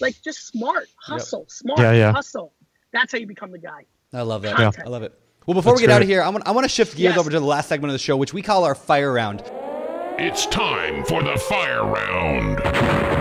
Like 0.00 0.20
just 0.22 0.46
smart 0.46 0.88
hustle, 0.96 1.40
yep. 1.40 1.50
smart 1.50 1.80
yeah, 1.80 1.92
yeah. 1.92 2.12
hustle. 2.12 2.52
That's 2.92 3.12
how 3.12 3.18
you 3.18 3.26
become 3.26 3.50
the 3.50 3.58
guy. 3.58 3.86
I 4.12 4.22
love 4.22 4.42
that. 4.42 4.58
Yeah. 4.58 4.70
I 4.84 4.88
love 4.88 5.02
it. 5.02 5.18
Well, 5.46 5.54
before 5.54 5.72
That's 5.72 5.80
we 5.80 5.86
get 5.86 5.86
great. 5.88 5.96
out 5.96 6.02
of 6.02 6.08
here, 6.08 6.22
I 6.22 6.28
want, 6.28 6.46
I 6.46 6.50
want 6.52 6.64
to 6.64 6.68
shift 6.68 6.96
gears 6.96 7.12
yes. 7.12 7.18
over 7.18 7.30
to 7.30 7.40
the 7.40 7.46
last 7.46 7.68
segment 7.68 7.90
of 7.90 7.94
the 7.94 7.98
show, 7.98 8.16
which 8.16 8.34
we 8.34 8.42
call 8.42 8.64
our 8.64 8.74
fire 8.74 9.12
round. 9.12 9.42
It's 10.18 10.46
time 10.46 11.04
for 11.04 11.22
the 11.22 11.36
fire 11.38 11.84
round. 11.84 13.19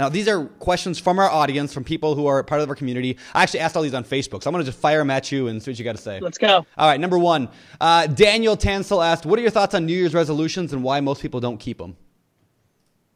Now, 0.00 0.08
these 0.08 0.28
are 0.28 0.46
questions 0.46 0.98
from 0.98 1.18
our 1.18 1.28
audience, 1.28 1.74
from 1.74 1.84
people 1.84 2.14
who 2.14 2.24
are 2.26 2.42
part 2.42 2.62
of 2.62 2.70
our 2.70 2.74
community. 2.74 3.18
I 3.34 3.42
actually 3.42 3.60
asked 3.60 3.76
all 3.76 3.82
these 3.82 3.92
on 3.92 4.02
Facebook, 4.02 4.42
so 4.42 4.48
I'm 4.48 4.54
going 4.54 4.64
to 4.64 4.70
just 4.70 4.80
fire 4.80 4.96
them 4.96 5.10
at 5.10 5.30
you 5.30 5.48
and 5.48 5.62
see 5.62 5.72
what 5.72 5.78
you 5.78 5.84
got 5.84 5.94
to 5.94 6.00
say. 6.00 6.20
Let's 6.20 6.38
go. 6.38 6.64
All 6.78 6.88
right, 6.88 6.98
number 6.98 7.18
one, 7.18 7.50
uh, 7.82 8.06
Daniel 8.06 8.56
Tansel 8.56 9.04
asked, 9.04 9.26
"What 9.26 9.38
are 9.38 9.42
your 9.42 9.50
thoughts 9.50 9.74
on 9.74 9.84
New 9.84 9.92
Year's 9.92 10.14
resolutions 10.14 10.72
and 10.72 10.82
why 10.82 11.00
most 11.00 11.20
people 11.20 11.38
don't 11.38 11.58
keep 11.58 11.76
them?" 11.76 11.98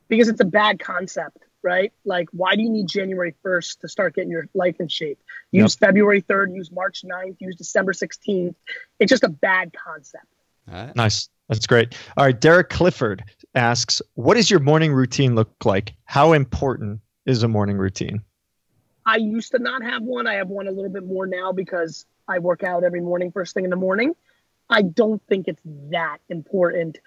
Because 0.08 0.28
it's 0.28 0.42
a 0.42 0.44
bad 0.44 0.78
concept 0.78 1.38
right? 1.62 1.94
Like, 2.04 2.28
why 2.32 2.56
do 2.56 2.62
you 2.62 2.68
need 2.68 2.88
January 2.88 3.34
1st 3.42 3.80
to 3.80 3.88
start 3.88 4.14
getting 4.14 4.30
your 4.30 4.46
life 4.52 4.80
in 4.80 4.88
shape? 4.88 5.18
Use 5.50 5.78
yep. 5.80 5.88
February 5.88 6.20
3rd, 6.20 6.54
use 6.54 6.70
March 6.70 7.02
9th, 7.06 7.36
use 7.40 7.56
December 7.56 7.94
16th. 7.94 8.54
It's 9.00 9.08
just 9.08 9.24
a 9.24 9.30
bad 9.30 9.72
concept. 9.72 10.26
Right. 10.70 10.94
Nice. 10.94 11.30
That's 11.48 11.66
great. 11.66 11.94
All 12.16 12.24
right. 12.24 12.40
Derek 12.40 12.70
Clifford 12.70 13.24
asks, 13.54 14.00
What 14.14 14.34
does 14.34 14.50
your 14.50 14.60
morning 14.60 14.92
routine 14.92 15.34
look 15.34 15.52
like? 15.64 15.94
How 16.04 16.32
important 16.32 17.00
is 17.26 17.42
a 17.42 17.48
morning 17.48 17.76
routine? 17.76 18.22
I 19.06 19.16
used 19.16 19.52
to 19.52 19.58
not 19.58 19.82
have 19.82 20.02
one. 20.02 20.26
I 20.26 20.34
have 20.34 20.48
one 20.48 20.66
a 20.66 20.70
little 20.70 20.90
bit 20.90 21.04
more 21.04 21.26
now 21.26 21.52
because 21.52 22.06
I 22.26 22.38
work 22.38 22.62
out 22.62 22.84
every 22.84 23.02
morning, 23.02 23.30
first 23.32 23.52
thing 23.52 23.64
in 23.64 23.70
the 23.70 23.76
morning. 23.76 24.14
I 24.70 24.82
don't 24.82 25.22
think 25.28 25.46
it's 25.46 25.60
that 25.90 26.18
important 26.30 26.98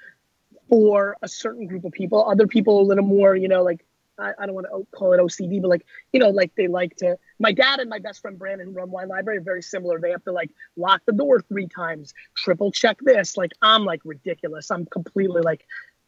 for 0.69 1.17
a 1.23 1.28
certain 1.28 1.65
group 1.65 1.86
of 1.86 1.91
people. 1.91 2.30
Other 2.30 2.45
people 2.45 2.82
a 2.82 2.84
little 2.84 3.06
more, 3.06 3.36
you 3.36 3.47
know, 3.47 3.63
like 3.63 3.84
I, 4.17 4.34
I 4.39 4.45
don't 4.45 4.56
want 4.56 4.67
to 4.67 4.88
call 4.97 5.13
it 5.13 5.19
OCD, 5.19 5.62
but 5.62 5.69
like, 5.69 5.86
you 6.12 6.19
know, 6.19 6.30
like 6.30 6.51
they 6.56 6.67
like 6.67 6.95
to, 6.97 7.17
my 7.39 7.51
dad 7.51 7.80
and 7.80 7.89
my 7.89 7.99
best 7.99 8.21
friend 8.21 8.38
Brandon 8.38 8.67
who 8.67 8.73
run 8.73 8.91
Wine 8.91 9.08
Library 9.08 9.38
are 9.38 9.41
very 9.41 9.62
similar. 9.62 9.99
They 9.99 10.12
have 10.12 10.23
to 10.25 10.32
like 10.32 10.51
lock 10.75 11.01
the 11.06 11.13
door 11.13 11.41
three 11.41 11.67
times, 11.67 12.13
triple 12.36 12.71
check 12.71 12.97
this. 13.01 13.38
Like 13.38 13.51
I'm 13.62 13.86
like 13.86 14.01
ridiculous. 14.03 14.71
I'm 14.71 14.86
completely 14.86 15.41
like, 15.41 15.65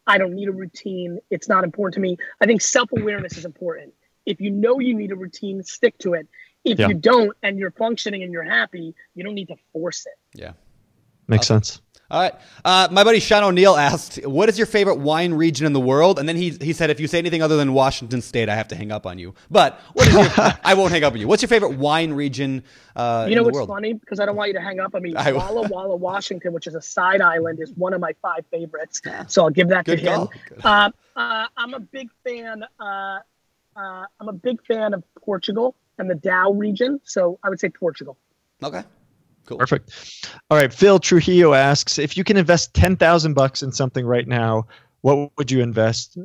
I 0.07 0.17
don't 0.17 0.33
need 0.33 0.47
a 0.47 0.51
routine. 0.51 1.19
It's 1.29 1.47
not 1.47 1.63
important 1.63 1.93
to 1.95 1.99
me. 1.99 2.17
I 2.41 2.45
think 2.45 2.61
self 2.61 2.89
awareness 2.91 3.37
is 3.37 3.45
important. 3.45 3.93
If 4.25 4.41
you 4.41 4.51
know 4.51 4.79
you 4.79 4.95
need 4.95 5.11
a 5.11 5.15
routine, 5.15 5.63
stick 5.63 5.97
to 5.99 6.13
it. 6.13 6.27
If 6.65 6.79
yeah. 6.79 6.89
you 6.89 6.95
don't 6.95 7.35
and 7.43 7.57
you're 7.57 7.71
functioning 7.71 8.23
and 8.23 8.33
you're 8.33 8.43
happy, 8.43 8.93
you 9.15 9.23
don't 9.23 9.35
need 9.35 9.47
to 9.47 9.55
force 9.71 10.05
it. 10.05 10.39
Yeah. 10.39 10.53
Makes 11.27 11.47
sense. 11.47 11.81
All 12.11 12.19
right. 12.19 12.33
Uh, 12.65 12.87
my 12.91 13.03
buddy 13.03 13.19
Sean 13.19 13.43
O'Neill 13.43 13.75
asked, 13.75 14.25
"What 14.25 14.49
is 14.49 14.57
your 14.57 14.65
favorite 14.65 14.97
wine 14.97 15.33
region 15.33 15.67
in 15.67 15.73
the 15.73 15.79
world?" 15.79 16.17
And 16.17 16.27
then 16.27 16.35
he 16.35 16.49
he 16.61 16.73
said, 16.73 16.89
"If 16.89 16.99
you 16.99 17.07
say 17.07 17.19
anything 17.19 17.43
other 17.43 17.55
than 17.55 17.73
Washington 17.73 18.21
State, 18.21 18.49
I 18.49 18.55
have 18.55 18.67
to 18.69 18.75
hang 18.75 18.91
up 18.91 19.05
on 19.05 19.19
you." 19.19 19.35
But 19.51 19.79
what 19.93 20.07
is 20.07 20.13
your, 20.13 20.25
I 20.63 20.73
won't 20.73 20.91
hang 20.91 21.03
up 21.03 21.13
on 21.13 21.19
you. 21.19 21.27
What's 21.27 21.43
your 21.43 21.49
favorite 21.49 21.77
wine 21.77 22.13
region? 22.13 22.63
Uh, 22.95 23.27
you 23.29 23.35
know 23.35 23.43
what's 23.43 23.53
world? 23.53 23.69
funny? 23.69 23.93
Because 23.93 24.19
I 24.19 24.25
don't 24.25 24.35
want 24.35 24.47
you 24.47 24.55
to 24.55 24.61
hang 24.61 24.79
up 24.79 24.95
on 24.95 25.03
me. 25.03 25.13
I, 25.17 25.33
Walla 25.33 25.67
Walla, 25.67 25.95
Washington, 25.95 26.51
which 26.51 26.65
is 26.65 26.73
a 26.73 26.81
side 26.81 27.21
island, 27.21 27.59
is 27.59 27.71
one 27.73 27.93
of 27.93 28.01
my 28.01 28.13
five 28.23 28.43
favorites. 28.49 29.01
So 29.27 29.43
I'll 29.43 29.51
give 29.51 29.69
that 29.69 29.85
Good 29.85 29.99
to 29.99 30.21
him. 30.21 30.27
Uh, 30.63 30.89
uh, 31.15 31.45
I'm 31.57 31.75
a 31.75 31.79
big 31.79 32.09
fan. 32.23 32.63
Uh, 32.79 33.19
uh, 33.75 34.05
I'm 34.19 34.29
a 34.29 34.33
big 34.33 34.65
fan 34.65 34.95
of 34.95 35.03
Portugal 35.23 35.75
and 35.99 36.09
the 36.09 36.15
Douro 36.15 36.53
region. 36.53 37.01
So 37.03 37.37
I 37.43 37.49
would 37.49 37.59
say 37.59 37.69
Portugal. 37.69 38.17
Okay. 38.63 38.83
Cool. 39.45 39.57
Perfect. 39.57 40.29
All 40.49 40.57
right. 40.57 40.73
Phil 40.73 40.99
Trujillo 40.99 41.53
asks 41.53 41.97
if 41.97 42.15
you 42.17 42.23
can 42.23 42.37
invest 42.37 42.73
10,000 42.73 43.33
bucks 43.33 43.63
in 43.63 43.71
something 43.71 44.05
right 44.05 44.27
now, 44.27 44.67
what 45.01 45.31
would 45.37 45.51
you 45.51 45.61
invest? 45.61 46.17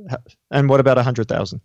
And 0.51 0.69
what 0.69 0.81
about 0.81 0.99
a 0.99 1.03
hundred 1.03 1.29
thousand? 1.29 1.61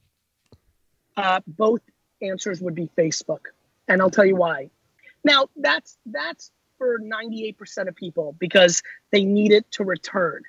Uh, 1.17 1.41
both 1.47 1.81
answers 2.21 2.61
would 2.61 2.75
be 2.75 2.89
Facebook. 2.97 3.47
And 3.87 4.01
I'll 4.01 4.09
tell 4.11 4.25
you 4.25 4.35
why. 4.35 4.69
Now 5.23 5.49
that's, 5.55 5.97
that's 6.05 6.51
for 6.77 6.99
98% 6.99 7.87
of 7.87 7.95
people 7.95 8.35
because 8.39 8.81
they 9.11 9.25
need 9.25 9.51
it 9.51 9.69
to 9.71 9.83
return. 9.83 10.43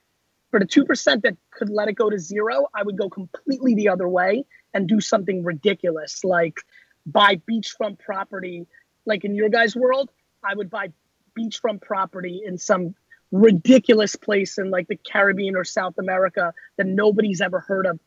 For 0.51 0.59
the 0.59 0.67
2% 0.67 1.23
that 1.23 1.37
could 1.51 1.71
let 1.71 1.89
it 1.89 1.95
go 1.95 2.11
to 2.11 2.19
zero, 2.19 2.67
I 2.75 2.83
would 2.83 2.97
go 2.97 3.09
completely 3.09 3.75
the 3.75 3.89
other 3.89 4.09
way 4.09 4.45
and 4.75 4.89
do 4.89 5.01
something 5.01 5.45
ridiculous 5.45 6.25
like 6.25 6.59
buy 7.07 7.37
beachfront 7.49 7.99
property. 7.99 8.67
Like 9.07 9.25
in 9.25 9.35
your 9.35 9.49
guys' 9.49 9.75
world, 9.75 10.11
I 10.45 10.55
would 10.55 10.71
buy 10.71 10.93
beachfront 11.39 11.83
property 11.83 12.43
in 12.45 12.59
some 12.59 12.95
ridiculous 13.33 14.17
place 14.17 14.59
in 14.59 14.71
like 14.71 14.89
the 14.89 14.97
Caribbean 14.97 15.57
or 15.57 15.65
South 15.65 15.99
America 15.99 16.53
that 16.77 16.87
nobody's 16.87 17.41
ever 17.41 17.61
heard 17.61 17.87
of. 17.87 17.99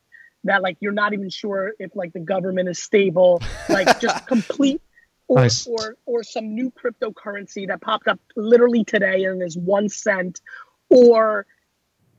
That 0.45 0.61
like 0.61 0.77
you're 0.81 0.91
not 0.91 1.13
even 1.13 1.29
sure 1.29 1.73
if 1.79 1.95
like 1.95 2.11
the 2.11 2.19
government 2.19 2.67
is 2.67 2.77
stable, 2.77 3.41
like 3.69 3.99
just 4.01 4.27
complete 4.27 4.81
or, 5.29 5.41
nice. 5.41 5.65
or 5.65 5.95
or 6.05 6.23
some 6.23 6.53
new 6.53 6.71
cryptocurrency 6.71 7.67
that 7.67 7.79
popped 7.79 8.07
up 8.07 8.19
literally 8.35 8.83
today 8.83 9.23
and 9.23 9.41
is 9.41 9.57
one 9.57 9.87
cent, 9.87 10.41
or 10.89 11.45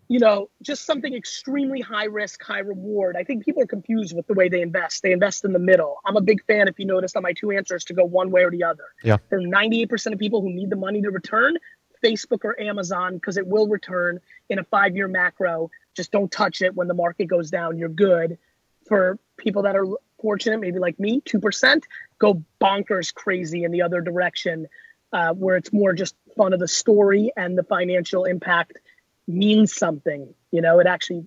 you 0.08 0.18
know, 0.18 0.50
just 0.62 0.84
something 0.84 1.14
extremely 1.14 1.80
high 1.80 2.04
risk, 2.04 2.42
high 2.42 2.58
reward. 2.58 3.16
I 3.16 3.24
think 3.24 3.44
people 3.44 3.62
are 3.62 3.66
confused 3.66 4.14
with 4.14 4.26
the 4.26 4.34
way 4.34 4.48
they 4.48 4.60
invest. 4.60 5.02
They 5.02 5.12
invest 5.12 5.44
in 5.44 5.52
the 5.52 5.58
middle. 5.58 5.98
I'm 6.04 6.16
a 6.16 6.20
big 6.20 6.44
fan, 6.44 6.68
if 6.68 6.78
you 6.78 6.86
noticed 6.86 7.16
on 7.16 7.22
my 7.22 7.32
two 7.32 7.50
answers, 7.50 7.84
to 7.84 7.94
go 7.94 8.04
one 8.04 8.30
way 8.30 8.42
or 8.42 8.50
the 8.50 8.64
other. 8.64 8.84
Yeah. 9.02 9.16
There 9.30 9.38
are 9.38 9.42
98% 9.42 10.12
of 10.12 10.18
people 10.18 10.42
who 10.42 10.50
need 10.50 10.70
the 10.70 10.76
money 10.76 11.00
to 11.02 11.10
return 11.10 11.56
Facebook 12.04 12.44
or 12.44 12.60
Amazon 12.60 13.14
because 13.14 13.38
it 13.38 13.46
will 13.46 13.66
return 13.66 14.20
in 14.50 14.58
a 14.58 14.64
five 14.64 14.94
year 14.94 15.08
macro. 15.08 15.70
Just 15.96 16.12
don't 16.12 16.30
touch 16.30 16.60
it 16.60 16.74
when 16.74 16.88
the 16.88 16.94
market 16.94 17.26
goes 17.26 17.50
down. 17.50 17.78
You're 17.78 17.88
good. 17.88 18.38
For 18.86 19.18
people 19.38 19.62
that 19.62 19.74
are 19.74 19.86
fortunate, 20.20 20.60
maybe 20.60 20.78
like 20.78 21.00
me, 21.00 21.22
2%, 21.22 21.82
go 22.18 22.42
bonkers 22.60 23.14
crazy 23.14 23.64
in 23.64 23.72
the 23.72 23.82
other 23.82 24.02
direction 24.02 24.68
uh, 25.14 25.32
where 25.32 25.56
it's 25.56 25.72
more 25.72 25.92
just 25.92 26.14
fun 26.36 26.52
of 26.52 26.60
the 26.60 26.68
story 26.68 27.32
and 27.36 27.56
the 27.56 27.62
financial 27.62 28.24
impact 28.24 28.78
means 29.26 29.74
something. 29.74 30.32
You 30.50 30.60
know, 30.60 30.78
it 30.80 30.86
actually 30.86 31.26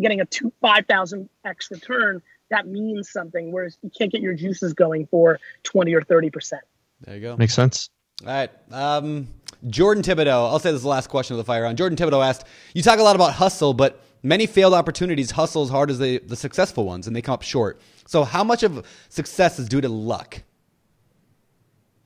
getting 0.00 0.20
a 0.20 0.26
two 0.26 0.52
five 0.60 0.86
thousand 0.86 1.28
x 1.44 1.70
return 1.70 2.22
that 2.50 2.66
means 2.66 3.10
something. 3.10 3.52
Whereas 3.52 3.78
you 3.82 3.90
can't 3.96 4.12
get 4.12 4.20
your 4.20 4.34
juices 4.34 4.74
going 4.74 5.06
for 5.06 5.38
twenty 5.62 5.94
or 5.94 6.02
thirty 6.02 6.30
percent. 6.30 6.62
There 7.00 7.14
you 7.14 7.22
go. 7.22 7.36
Makes 7.36 7.54
sense. 7.54 7.88
All 8.22 8.28
right. 8.28 8.50
Um, 8.70 9.28
Jordan 9.68 10.02
Thibodeau. 10.02 10.50
I'll 10.50 10.58
say 10.58 10.70
this 10.70 10.78
is 10.78 10.82
the 10.82 10.88
last 10.88 11.08
question 11.08 11.34
of 11.34 11.38
the 11.38 11.44
fire 11.44 11.62
round. 11.62 11.78
Jordan 11.78 11.96
Thibodeau 11.96 12.24
asked, 12.24 12.46
"You 12.74 12.82
talk 12.82 12.98
a 12.98 13.02
lot 13.02 13.16
about 13.16 13.32
hustle, 13.34 13.72
but 13.72 14.00
many 14.22 14.46
failed 14.46 14.74
opportunities 14.74 15.30
hustle 15.30 15.62
as 15.62 15.70
hard 15.70 15.90
as 15.90 15.98
the 15.98 16.18
the 16.18 16.36
successful 16.36 16.84
ones, 16.84 17.06
and 17.06 17.16
they 17.16 17.22
come 17.22 17.34
up 17.34 17.42
short. 17.42 17.80
So, 18.06 18.24
how 18.24 18.44
much 18.44 18.62
of 18.62 18.84
success 19.08 19.58
is 19.58 19.68
due 19.68 19.80
to 19.80 19.88
luck?" 19.88 20.42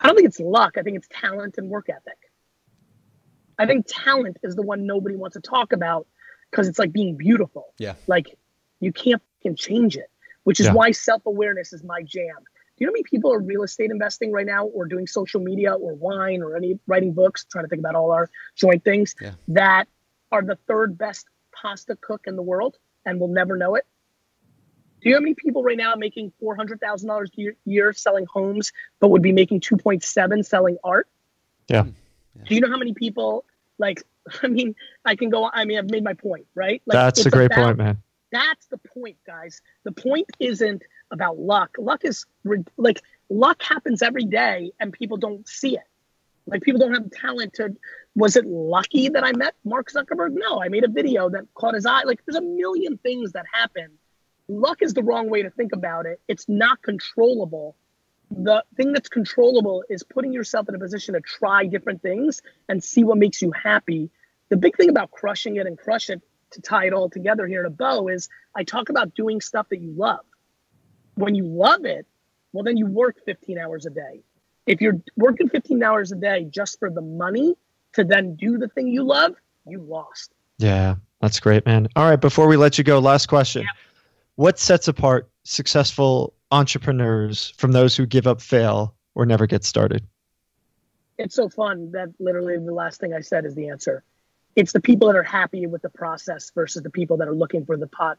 I 0.01 0.09
don't 0.09 0.17
think 0.17 0.29
it's 0.29 0.41
luck. 0.41 0.77
I 0.77 0.83
think 0.83 0.99
it's 0.99 1.09
talent 1.11 1.57
and 1.57 1.71
work 1.71 1.89
ethic. 1.89 2.19
I 3.59 3.67
think 3.67 3.87
talent 3.89 4.39
is 4.43 4.57
the 4.57 4.63
one 4.63 4.87
nobody 4.87 5.17
wants 5.17 5.35
to 5.35 5.41
talk 5.41 5.73
about 5.73 6.07
because 6.51 6.69
it's 6.69 6.79
like 6.79 6.93
being 6.93 7.17
beautiful. 7.17 7.73
Yeah. 7.79 7.95
Like 8.07 8.37
you 8.81 8.93
can't 8.93 9.23
can 9.43 9.57
change 9.57 9.97
it, 9.97 10.11
which 10.45 10.61
is 10.61 10.67
Yeah. 10.67 10.73
why 10.75 10.91
self 10.93 11.25
awareness 11.27 11.73
is 11.73 11.85
my 11.85 12.03
jam. 12.03 12.37
Do 12.77 12.83
you 12.83 12.87
know 12.87 12.91
how 12.91 12.95
many 12.95 13.05
people 13.05 13.33
are 13.33 13.39
real 13.41 13.63
estate 13.63 13.91
investing 13.91 14.33
right 14.33 14.47
now, 14.47 14.67
or 14.67 14.87
doing 14.87 15.07
social 15.07 15.41
media, 15.41 15.75
or 15.75 15.95
wine, 15.95 16.43
or 16.43 16.57
any 16.57 16.79
writing 16.89 17.13
books? 17.13 17.45
Trying 17.45 17.65
to 17.65 17.69
think 17.69 17.81
about 17.81 17.95
all 17.95 18.11
our 18.11 18.29
joint 18.57 18.83
things 18.83 19.15
Yeah. 19.21 19.33
that 19.49 19.87
are 20.33 20.43
the 20.43 20.57
third 20.67 20.99
best 20.99 21.27
pasta 21.53 21.95
cook 22.01 22.23
in 22.27 22.35
the 22.35 22.43
world 22.43 22.77
and 23.07 23.21
will 23.21 23.29
never 23.29 23.57
know 23.57 23.77
it. 23.77 23.87
Do 25.01 25.11
you 25.11 25.15
know 25.15 25.19
how 25.19 25.23
many 25.23 25.35
people 25.35 25.63
right 25.63 25.77
now 25.77 25.95
making 25.95 26.33
four 26.41 26.57
hundred 26.57 26.81
thousand 26.81 27.09
dollars 27.09 27.31
a 27.37 27.41
year, 27.41 27.57
year 27.65 27.93
selling 27.93 28.27
homes, 28.27 28.73
but 28.99 29.09
would 29.09 29.23
be 29.23 29.33
making 29.33 29.61
two 29.61 29.77
point 29.77 30.03
seven 30.03 30.43
selling 30.43 30.79
art? 30.83 31.07
Yeah. 31.69 31.85
Do 32.47 32.55
you 32.55 32.61
know 32.61 32.71
how 32.71 32.77
many 32.79 32.95
people 32.95 33.45
like? 33.79 34.03
I 34.43 34.49
mean, 34.49 34.75
I 35.05 35.17
can 35.17 35.31
go. 35.31 35.49
I 35.53 35.65
mean, 35.65 35.79
I've 35.79 35.91
made 35.91 36.05
my 36.05 36.15
point, 36.15 36.47
right? 36.55 36.83
Like, 36.87 36.95
That's 36.95 37.27
a 37.27 37.31
great 37.31 37.47
about- 37.47 37.65
point, 37.65 37.79
man. 37.79 38.03
That's 38.33 38.67
the 38.67 38.79
point, 38.79 39.17
guys. 39.25 39.63
The 39.85 39.93
point 39.93 40.29
isn't 40.41 40.83
about 41.13 41.39
luck. 41.39 41.77
Luck 41.79 42.05
is 42.05 42.27
like 42.77 43.01
luck 43.31 43.63
happens 43.63 44.03
every 44.03 44.25
day, 44.25 44.73
and 44.81 44.93
people 44.93 45.17
don't 45.19 45.47
see 45.49 45.77
it. 45.77 45.85
Like 46.47 46.63
people 46.63 46.81
don't 46.81 46.93
have 46.93 47.09
the 47.09 47.17
talent 47.17 47.55
to. 47.55 47.77
Was 48.17 48.35
it 48.37 48.45
lucky 48.45 49.09
that 49.09 49.25
I 49.25 49.33
met 49.33 49.55
Mark 49.65 49.91
Zuckerberg? 49.93 50.33
No, 50.33 50.61
I 50.61 50.69
made 50.69 50.85
a 50.85 50.89
video 50.89 51.31
that 51.31 51.45
caught 51.55 51.75
his 51.75 51.87
eye. 51.87 52.03
Like 52.03 52.21
there's 52.27 52.37
a 52.37 52.43
million 52.43 52.99
things 52.99 53.33
that 53.33 53.47
happen. 53.53 53.89
Luck 54.49 54.83
is 54.83 54.95
the 54.95 55.03
wrong 55.03 55.31
way 55.31 55.43
to 55.43 55.51
think 55.51 55.73
about 55.73 56.07
it. 56.07 56.21
It's 56.29 56.49
not 56.49 56.83
controllable. 56.83 57.77
The 58.31 58.65
thing 58.77 58.93
that's 58.93 59.09
controllable 59.09 59.85
is 59.89 60.03
putting 60.03 60.33
yourself 60.33 60.69
in 60.69 60.75
a 60.75 60.79
position 60.79 61.15
to 61.15 61.21
try 61.21 61.67
different 61.67 62.03
things 62.03 62.43
and 62.69 62.83
see 62.83 63.05
what 63.05 63.19
makes 63.19 63.43
you 63.43 63.53
happy. 63.53 64.11
The 64.49 64.57
big 64.57 64.77
thing 64.77 64.89
about 64.89 65.11
crushing 65.11 65.57
it 65.57 65.67
and 65.67 65.79
crush 65.79 66.11
it 66.11 66.21
to 66.53 66.61
tie 66.61 66.87
it 66.87 66.93
all 66.93 67.11
together 67.11 67.47
here 67.47 67.61
in 67.61 67.67
a 67.67 67.71
bow 67.71 68.09
is 68.09 68.29
I 68.55 68.65
talk 68.65 68.89
about 68.89 69.15
doing 69.15 69.41
stuff 69.41 69.69
that 69.71 69.81
you 69.81 69.93
love. 69.93 70.25
When 71.17 71.35
you 71.35 71.45
love 71.45 71.85
it, 71.85 72.07
well, 72.53 72.65
then 72.65 72.77
you 72.77 72.87
work 72.87 73.17
15 73.25 73.59
hours 73.59 73.87
a 73.87 73.91
day. 73.91 74.23
If 74.67 74.81
you're 74.81 75.01
working 75.17 75.49
15 75.49 75.83
hours 75.83 76.13
a 76.13 76.17
day 76.17 76.47
just 76.49 76.79
for 76.79 76.91
the 76.91 77.03
money 77.03 77.55
to 77.95 78.05
then 78.05 78.37
do 78.37 78.59
the 78.59 78.69
thing 78.69 78.89
you 78.89 79.03
love, 79.05 79.35
you 79.67 79.81
lost. 79.81 80.33
Yeah, 80.59 80.97
that's 81.21 81.41
great, 81.41 81.67
man. 81.67 81.89
All 81.97 82.09
right, 82.09 82.21
before 82.21 82.47
we 82.49 82.57
let 82.57 82.79
you 82.79 82.85
go, 82.85 82.99
last 82.99 83.27
question. 83.27 83.67
What 84.37 84.59
sets 84.59 84.89
apart 84.89 85.29
successful 85.45 86.35
entrepreneurs 86.55 87.53
from 87.59 87.73
those 87.73 87.97
who 87.97 88.07
give 88.07 88.27
up, 88.27 88.41
fail, 88.41 88.95
or 89.15 89.27
never 89.27 89.47
get 89.47 89.65
started? 89.65 90.07
It's 91.19 91.35
so 91.35 91.49
fun 91.49 91.93
that 91.93 92.09
literally 92.19 92.57
the 92.59 92.73
last 92.73 93.01
thing 93.01 93.13
I 93.13 93.21
said 93.21 93.45
is 93.45 93.55
the 93.55 93.69
answer. 93.69 94.03
It's 94.57 94.73
the 94.73 94.81
people 94.81 95.09
that 95.09 95.17
are 95.17 95.23
happy 95.25 95.67
with 95.67 95.83
the 95.83 95.89
process 95.91 96.51
versus 96.55 96.83
the 96.83 96.91
people 96.91 97.17
that 97.19 97.29
are 97.29 97.35
looking 97.35 97.65
for 97.67 97.77
the 97.77 97.87
pot. 97.89 98.19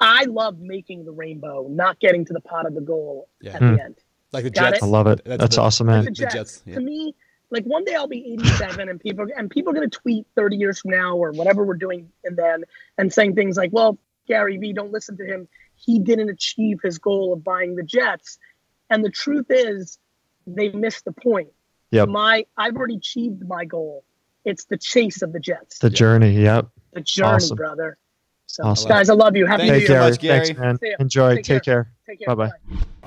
I 0.00 0.24
love 0.24 0.58
making 0.58 1.04
the 1.04 1.12
rainbow, 1.12 1.66
not 1.68 1.98
getting 2.00 2.24
to 2.26 2.32
the 2.32 2.40
pot 2.40 2.66
of 2.66 2.74
the 2.74 2.80
goal 2.80 3.28
Yeah. 3.40 3.54
at 3.54 3.62
Hmm. 3.62 3.74
the 3.76 3.82
end. 3.84 3.94
Like 4.32 4.44
the 4.44 4.50
Got 4.50 4.72
Jets. 4.74 4.82
I 4.82 4.86
love 4.86 5.06
it. 5.08 5.22
That's 5.24 5.40
That's, 5.40 5.56
the- 5.56 5.62
awesome, 5.62 5.86
Like 5.88 5.96
man. 5.96 6.04
the 6.06 6.10
Jets. 6.12 6.34
Jets, 6.34 6.62
yeah. 6.66 6.74
To 6.76 6.80
me, 6.80 7.14
like 7.50 7.64
one 7.64 7.84
day 7.84 7.94
I'll 7.94 8.06
be 8.08 8.32
87 8.32 8.88
and 8.88 8.98
people 8.98 9.26
and 9.36 9.50
people 9.50 9.72
are 9.72 9.74
gonna 9.74 9.88
tweet 9.88 10.26
30 10.36 10.56
years 10.56 10.80
from 10.80 10.92
now 10.92 11.16
or 11.16 11.32
whatever 11.32 11.64
we're 11.64 11.74
doing 11.74 12.10
and 12.24 12.36
then 12.36 12.64
and 12.96 13.12
saying 13.12 13.34
things 13.34 13.56
like, 13.56 13.72
well, 13.72 13.98
Gary 14.26 14.56
Vee, 14.56 14.72
don't 14.72 14.92
listen 14.92 15.16
to 15.18 15.24
him. 15.26 15.48
He 15.84 15.98
didn't 15.98 16.28
achieve 16.30 16.78
his 16.82 16.98
goal 16.98 17.32
of 17.32 17.42
buying 17.44 17.74
the 17.76 17.82
Jets. 17.82 18.38
And 18.90 19.04
the 19.04 19.10
truth 19.10 19.46
is 19.48 19.98
they 20.46 20.68
missed 20.70 21.04
the 21.04 21.12
point. 21.12 21.48
Yep. 21.90 22.08
My 22.08 22.46
I've 22.56 22.76
already 22.76 22.96
achieved 22.96 23.42
my 23.46 23.64
goal. 23.64 24.04
It's 24.44 24.64
the 24.64 24.78
chase 24.78 25.22
of 25.22 25.32
the 25.32 25.40
Jets. 25.40 25.78
The 25.78 25.90
journey. 25.90 26.32
Yep. 26.42 26.68
the 26.92 27.00
journey, 27.00 27.28
awesome. 27.34 27.56
brother. 27.56 27.96
So 28.46 28.64
Awesome. 28.64 28.88
guys, 28.88 29.08
I 29.08 29.14
love 29.14 29.34
you. 29.36 29.46
Happy 29.46 29.62
Thank 29.68 29.72
New 29.72 29.74
you 29.74 29.80
Year. 29.80 29.86
so 29.88 29.94
Gary. 29.94 30.10
much, 30.10 30.20
Gary. 30.20 30.46
Thanks, 30.46 30.60
man. 30.82 30.94
Enjoy. 31.00 31.34
Take 31.36 31.44
Take, 31.44 31.62
care. 31.62 31.84
care. 31.84 31.92
Take 32.06 32.18
care. 32.26 32.36
Bye-bye. 32.36 32.50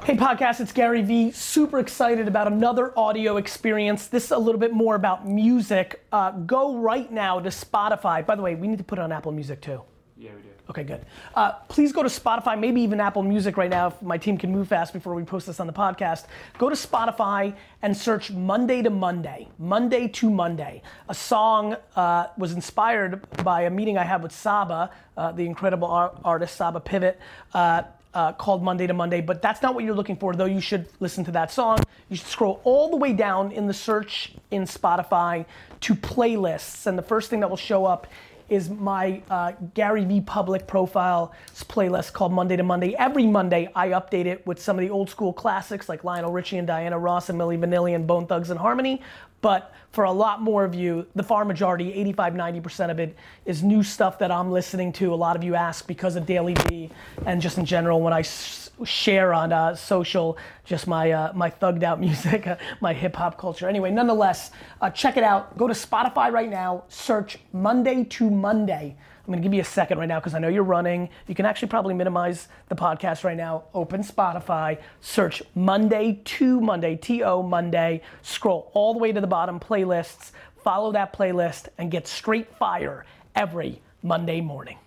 Hey 0.03 0.15
podcast, 0.15 0.59
it's 0.59 0.71
Gary 0.71 1.01
Vee. 1.01 1.31
Super 1.31 1.79
excited 1.79 2.27
about 2.27 2.47
another 2.47 2.97
audio 2.97 3.37
experience. 3.37 4.07
This 4.07 4.25
is 4.25 4.31
a 4.31 4.37
little 4.37 4.59
bit 4.59 4.73
more 4.73 4.95
about 4.95 5.27
music. 5.27 6.03
Uh, 6.11 6.31
go 6.31 6.77
right 6.77 7.11
now 7.11 7.39
to 7.39 7.49
Spotify. 7.49 8.25
By 8.25 8.35
the 8.35 8.41
way, 8.41 8.55
we 8.55 8.67
need 8.67 8.77
to 8.79 8.83
put 8.83 8.97
it 8.99 9.01
on 9.01 9.11
Apple 9.11 9.31
Music 9.31 9.61
too. 9.61 9.81
Yeah, 10.17 10.31
we 10.33 10.43
do. 10.43 10.49
Okay, 10.69 10.83
good. 10.83 11.05
Uh, 11.35 11.51
please 11.67 11.91
go 11.91 12.01
to 12.01 12.07
Spotify, 12.07 12.57
maybe 12.57 12.81
even 12.81 13.01
Apple 13.01 13.21
Music 13.21 13.57
right 13.57 13.69
now 13.69 13.87
if 13.87 14.01
my 14.01 14.17
team 14.17 14.37
can 14.37 14.49
move 14.49 14.69
fast 14.69 14.93
before 14.93 15.13
we 15.13 15.23
post 15.23 15.45
this 15.45 15.59
on 15.59 15.67
the 15.67 15.73
podcast. 15.73 16.25
Go 16.57 16.69
to 16.69 16.75
Spotify 16.75 17.53
and 17.81 17.95
search 17.95 18.31
Monday 18.31 18.81
to 18.81 18.89
Monday. 18.89 19.49
Monday 19.59 20.07
to 20.07 20.29
Monday. 20.29 20.81
A 21.09 21.13
song 21.13 21.75
uh, 21.97 22.27
was 22.37 22.53
inspired 22.53 23.27
by 23.43 23.63
a 23.63 23.69
meeting 23.69 23.97
I 23.97 24.03
had 24.03 24.23
with 24.23 24.31
Saba, 24.31 24.89
uh, 25.17 25.33
the 25.33 25.45
incredible 25.45 25.89
ar- 25.89 26.13
artist 26.23 26.55
Saba 26.55 26.79
Pivot. 26.79 27.19
Uh, 27.53 27.83
uh, 28.13 28.31
called 28.31 28.63
Monday 28.63 28.87
to 28.87 28.93
Monday, 28.93 29.19
but 29.19 29.41
that's 29.41 29.61
not 29.61 29.75
what 29.75 29.83
you're 29.83 29.93
looking 29.93 30.15
for, 30.15 30.33
though 30.33 30.45
you 30.45 30.61
should 30.61 30.87
listen 31.01 31.25
to 31.25 31.31
that 31.31 31.51
song. 31.51 31.79
You 32.07 32.15
should 32.15 32.27
scroll 32.27 32.61
all 32.63 32.89
the 32.89 32.95
way 32.95 33.11
down 33.11 33.51
in 33.51 33.67
the 33.67 33.73
search 33.73 34.31
in 34.51 34.63
Spotify 34.63 35.45
to 35.81 35.95
playlists, 35.95 36.87
and 36.87 36.97
the 36.97 37.03
first 37.03 37.29
thing 37.29 37.41
that 37.41 37.49
will 37.49 37.57
show 37.57 37.83
up 37.83 38.07
is 38.49 38.69
my 38.69 39.21
uh, 39.29 39.53
Gary 39.73 40.05
Vee 40.05 40.21
public 40.21 40.67
profile 40.67 41.33
playlist 41.53 42.13
called 42.13 42.31
Monday 42.31 42.55
to 42.55 42.63
Monday. 42.63 42.95
Every 42.95 43.25
Monday, 43.25 43.69
I 43.75 43.89
update 43.89 44.25
it 44.25 44.45
with 44.45 44.61
some 44.61 44.77
of 44.77 44.81
the 44.81 44.89
old 44.89 45.09
school 45.09 45.33
classics 45.33 45.89
like 45.89 46.03
Lionel 46.03 46.31
Richie 46.31 46.57
and 46.57 46.67
Diana 46.67 46.97
Ross 46.97 47.29
and 47.29 47.39
Milli 47.39 47.57
Vanilli 47.57 47.95
and 47.95 48.05
Bone 48.05 48.27
Thugs 48.27 48.49
and 48.49 48.59
Harmony. 48.59 49.01
But 49.45 49.75
for 49.91 50.05
a 50.05 50.11
lot 50.11 50.41
more 50.41 50.65
of 50.65 50.73
you, 50.73 51.05
the 51.13 51.21
far 51.21 51.45
majority, 51.45 51.93
85, 51.93 52.33
90% 52.33 52.89
of 52.89 52.99
it, 52.99 53.15
is 53.45 53.61
new 53.61 53.83
stuff 53.83 54.17
that 54.17 54.31
I'm 54.31 54.51
listening 54.51 54.91
to. 54.93 55.13
A 55.13 55.15
lot 55.15 55.35
of 55.35 55.43
you 55.43 55.53
ask 55.53 55.85
because 55.85 56.15
of 56.15 56.25
Daily 56.25 56.55
V 56.67 56.89
and 57.27 57.39
just 57.39 57.59
in 57.59 57.63
general 57.63 58.01
when 58.01 58.11
I 58.11 58.21
s- 58.21 58.71
share 58.83 59.35
on 59.35 59.53
uh, 59.53 59.75
social 59.75 60.39
just 60.63 60.87
my 60.87 61.11
uh, 61.11 61.31
my 61.35 61.51
thugged 61.51 61.83
out 61.83 61.99
music, 62.07 62.47
uh, 62.47 62.55
my 62.81 62.91
hip 62.91 63.15
hop 63.15 63.37
culture. 63.37 63.69
Anyway, 63.69 63.91
nonetheless, 63.91 64.49
uh, 64.81 64.89
check 64.89 65.15
it 65.15 65.23
out. 65.23 65.55
Go 65.59 65.67
to 65.67 65.75
Spotify 65.75 66.31
right 66.31 66.49
now. 66.49 66.85
Search 66.87 67.37
Monday 67.53 68.03
to 68.03 68.31
Monday. 68.31 68.95
I'm 69.25 69.33
gonna 69.33 69.41
give 69.41 69.53
you 69.55 69.61
a 69.61 69.65
second 69.65 69.97
right 69.97 70.07
now 70.07 70.19
because 70.19 70.35
I 70.35 70.39
know 70.39 70.49
you're 70.49 70.63
running. 70.63 71.09
You 71.27 71.33
can 71.33 71.45
actually 71.47 71.69
probably 71.69 71.95
minimize 71.95 72.47
the 72.69 72.75
podcast 72.75 73.23
right 73.23 73.35
now. 73.35 73.63
Open 73.73 74.01
Spotify, 74.01 74.79
search 75.01 75.41
Monday 75.55 76.21
to 76.25 76.61
Monday, 76.61 76.95
T 76.95 77.23
O 77.23 77.41
Monday. 77.41 78.01
Scroll 78.21 78.69
all 78.73 78.93
the 78.93 78.99
way 78.99 79.11
to 79.11 79.19
the 79.19 79.27
bottom 79.27 79.59
playlists. 79.59 80.31
Follow 80.63 80.91
that 80.91 81.11
playlist 81.11 81.69
and 81.77 81.89
get 81.89 82.07
straight 82.07 82.55
fire 82.55 83.05
every 83.35 83.81
Monday 84.03 84.41
morning. 84.41 84.77